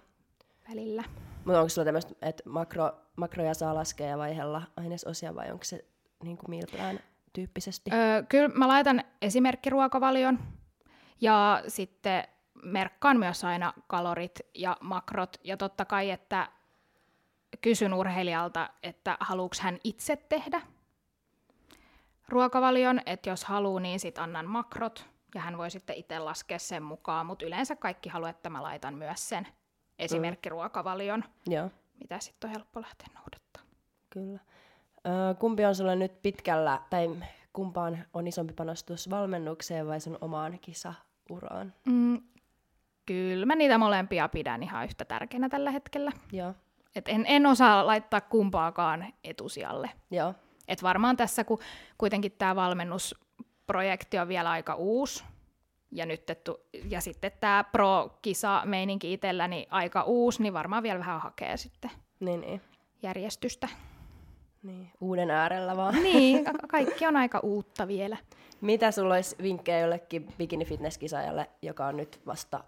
[0.68, 1.04] välillä.
[1.44, 5.84] Mutta onko sulla tämmöistä, että makro, makroja saa laskea ja vaihella ainesosia vai onko se
[6.22, 7.00] niin kuin meal plan
[7.32, 7.90] tyyppisesti?
[7.92, 10.38] Öö, kyllä mä laitan esimerkkiruokavalion
[11.20, 12.24] ja sitten
[12.62, 15.36] merkkaan myös aina kalorit ja makrot.
[15.44, 16.48] Ja totta kai, että
[17.60, 20.62] kysyn urheilijalta, että haluuks hän itse tehdä
[22.28, 26.82] ruokavalion, että jos haluaa, niin sitten annan makrot ja hän voi sitten itse laskea sen
[26.82, 29.48] mukaan, mutta yleensä kaikki haluaa, että mä laitan myös sen
[29.98, 31.70] esimerkkiruokavalion, Joo,
[32.00, 33.62] mitä sitten on helppo lähteä noudattaa.
[34.10, 34.40] kyllä.
[35.06, 37.10] Öö, kumpi on sulla nyt pitkällä, tai
[37.52, 41.74] kumpaan on isompi panostus valmennukseen vai sun omaan kisauraan?
[41.84, 42.22] Mm,
[43.06, 46.12] kyllä mä niitä molempia pidän ihan yhtä tärkeänä tällä hetkellä.
[46.32, 46.54] Joo,
[46.96, 49.90] Et en, en osaa laittaa kumpaakaan etusijalle.
[50.10, 50.34] joo,
[50.68, 51.58] Et varmaan tässä, kun
[51.98, 55.24] kuitenkin tämä valmennusprojekti on vielä aika uusi,
[55.90, 61.56] ja, nyt, tu- ja sitten tämä pro-kisa-meininki itselläni aika uusi, niin varmaan vielä vähän hakee
[61.56, 61.90] sitten
[62.20, 62.60] niin, niin.
[63.02, 63.68] järjestystä.
[64.62, 64.90] Niin.
[65.00, 65.94] Uuden äärellä vaan.
[65.94, 68.16] Niin, ka- kaikki on aika uutta vielä.
[68.60, 70.98] Mitä sulla olisi vinkkejä jollekin bikini fitness
[71.62, 72.64] joka on nyt vasta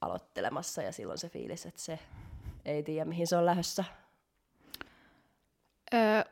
[0.00, 1.98] aloittelemassa ja silloin se fiilis, että se
[2.64, 3.84] ei tiedä mihin se on lähdössä?
[5.94, 6.22] Öö,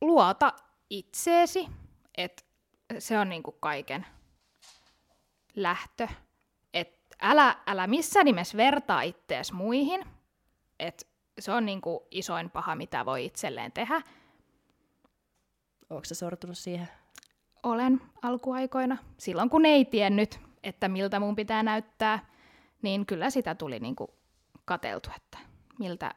[0.00, 0.52] luota
[0.90, 1.68] itseesi,
[2.16, 2.42] että
[2.98, 4.06] se on niinku kaiken
[5.56, 6.08] lähtö.
[6.74, 10.04] Et älä, älä missään nimessä vertaa ittees muihin,
[10.78, 11.06] että
[11.38, 14.02] se on niinku isoin paha, mitä voi itselleen tehdä.
[15.90, 16.88] Onko se sortunut siihen?
[17.62, 22.26] Olen alkuaikoina, silloin kun ei tiennyt, että miltä mun pitää näyttää,
[22.82, 24.14] niin kyllä sitä tuli niinku
[24.64, 25.38] kateltu, että
[25.78, 26.14] miltä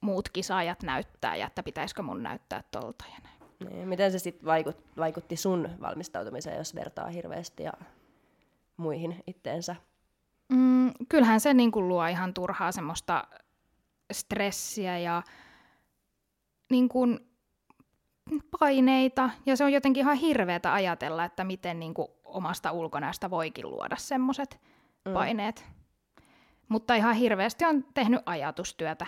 [0.00, 3.72] muut kisaajat näyttää ja että pitäisikö mun näyttää tolta ja näin.
[3.72, 7.72] Niin, miten se sitten vaikut, vaikutti sun valmistautumiseen, jos vertaa hirveästi ja
[8.76, 9.76] muihin itteensä?
[10.48, 13.24] Mm, kyllähän se niin kuin luo ihan turhaa semmoista
[14.12, 15.22] stressiä ja
[16.70, 17.27] niin kuin
[18.60, 19.30] paineita.
[19.46, 23.96] Ja se on jotenkin ihan hirveätä ajatella, että miten niin kuin omasta ulkonäöstä voikin luoda
[23.96, 24.60] semmoiset
[25.04, 25.12] Mm.
[25.12, 25.64] paineet.
[26.68, 29.06] Mutta ihan hirveästi on tehnyt ajatustyötä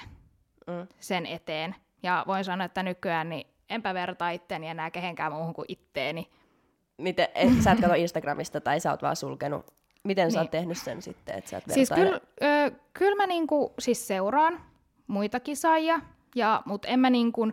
[0.66, 0.86] Mm.
[1.00, 1.74] sen eteen.
[2.02, 6.30] Ja voin sanoa, että nykyään niin enpä vertaa itteeni enää kehenkään muuhun kuin itteeni.
[6.98, 9.66] Miten, et, sä et katso Instagramista tai sä oot vaan sulkenut.
[10.04, 10.50] Miten sä oot Niin.
[10.50, 14.60] tehnyt sen sitten, että sä et Siis kyllä, ö, kyllä mä niinku, siis seuraan
[15.06, 16.00] muita kisaajia,
[16.34, 17.52] ja, mutta en mä niinku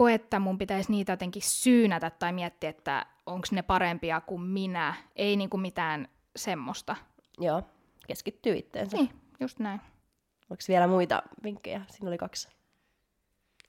[0.00, 4.94] koe, että mun pitäisi niitä jotenkin syynätä tai miettiä, että onko ne parempia kuin minä.
[5.16, 6.96] Ei niinku mitään semmoista.
[7.38, 7.62] Joo,
[8.06, 8.96] keskittyy itteensä.
[8.96, 9.80] Niin, just näin.
[10.50, 11.82] Onko vielä muita vinkkejä?
[11.90, 12.48] Siinä oli kaksi.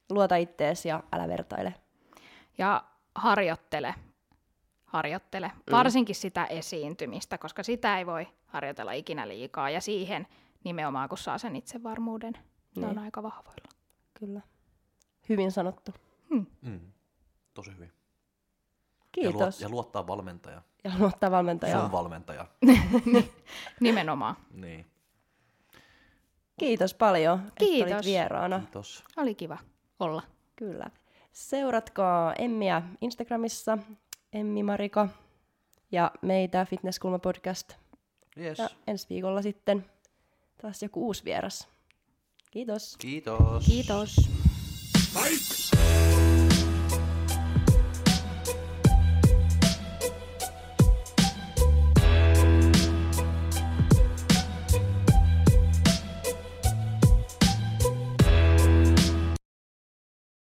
[0.10, 1.74] Luota ittees ja älä vertaile.
[2.58, 2.84] Ja
[3.16, 3.96] harjoittele.
[4.86, 5.48] Harjoittele.
[5.48, 5.72] Mm.
[5.72, 9.70] Varsinkin sitä esiintymistä, koska sitä ei voi harjoitella ikinä liikaa.
[9.70, 10.28] Ja siihen
[10.64, 12.34] nimenomaan, kun saa sen itsevarmuuden,
[12.76, 13.00] ne on Niin.
[13.00, 13.70] aika vahvoilla.
[14.14, 14.42] Kyllä.
[15.30, 15.94] Hyvin sanottu.
[16.62, 16.80] Mm.
[17.54, 17.88] Tosi hyvin.
[17.88, 19.34] Ja, Kiitos.
[19.42, 20.62] luot, ja luottaa valmentaja.
[20.84, 21.82] Ja luottaa valmentajaa.
[21.82, 22.46] Sun valmentaja.
[23.80, 24.36] Nimenomaan.
[24.54, 24.86] Niin.
[26.60, 27.92] Kiitos paljon, että Kiitos.
[27.94, 28.60] olit vieraana.
[28.60, 29.04] Kiitos.
[29.18, 29.58] Oli kiva
[30.00, 30.24] olla.
[30.56, 30.90] Kyllä.
[31.32, 33.78] Seuratkaa Emmiä Instagramissa,
[34.34, 35.08] Emmi Marika,
[35.92, 37.74] ja meitä Fitnesskulma podcast.
[38.38, 38.58] Yes.
[38.60, 39.86] Ja ensi viikolla sitten
[40.62, 41.68] taas joku uusi vieras.
[42.52, 42.98] Kiitos.
[42.98, 43.66] Kiitos.
[43.66, 44.16] Kiitos.
[45.14, 45.61] Fight!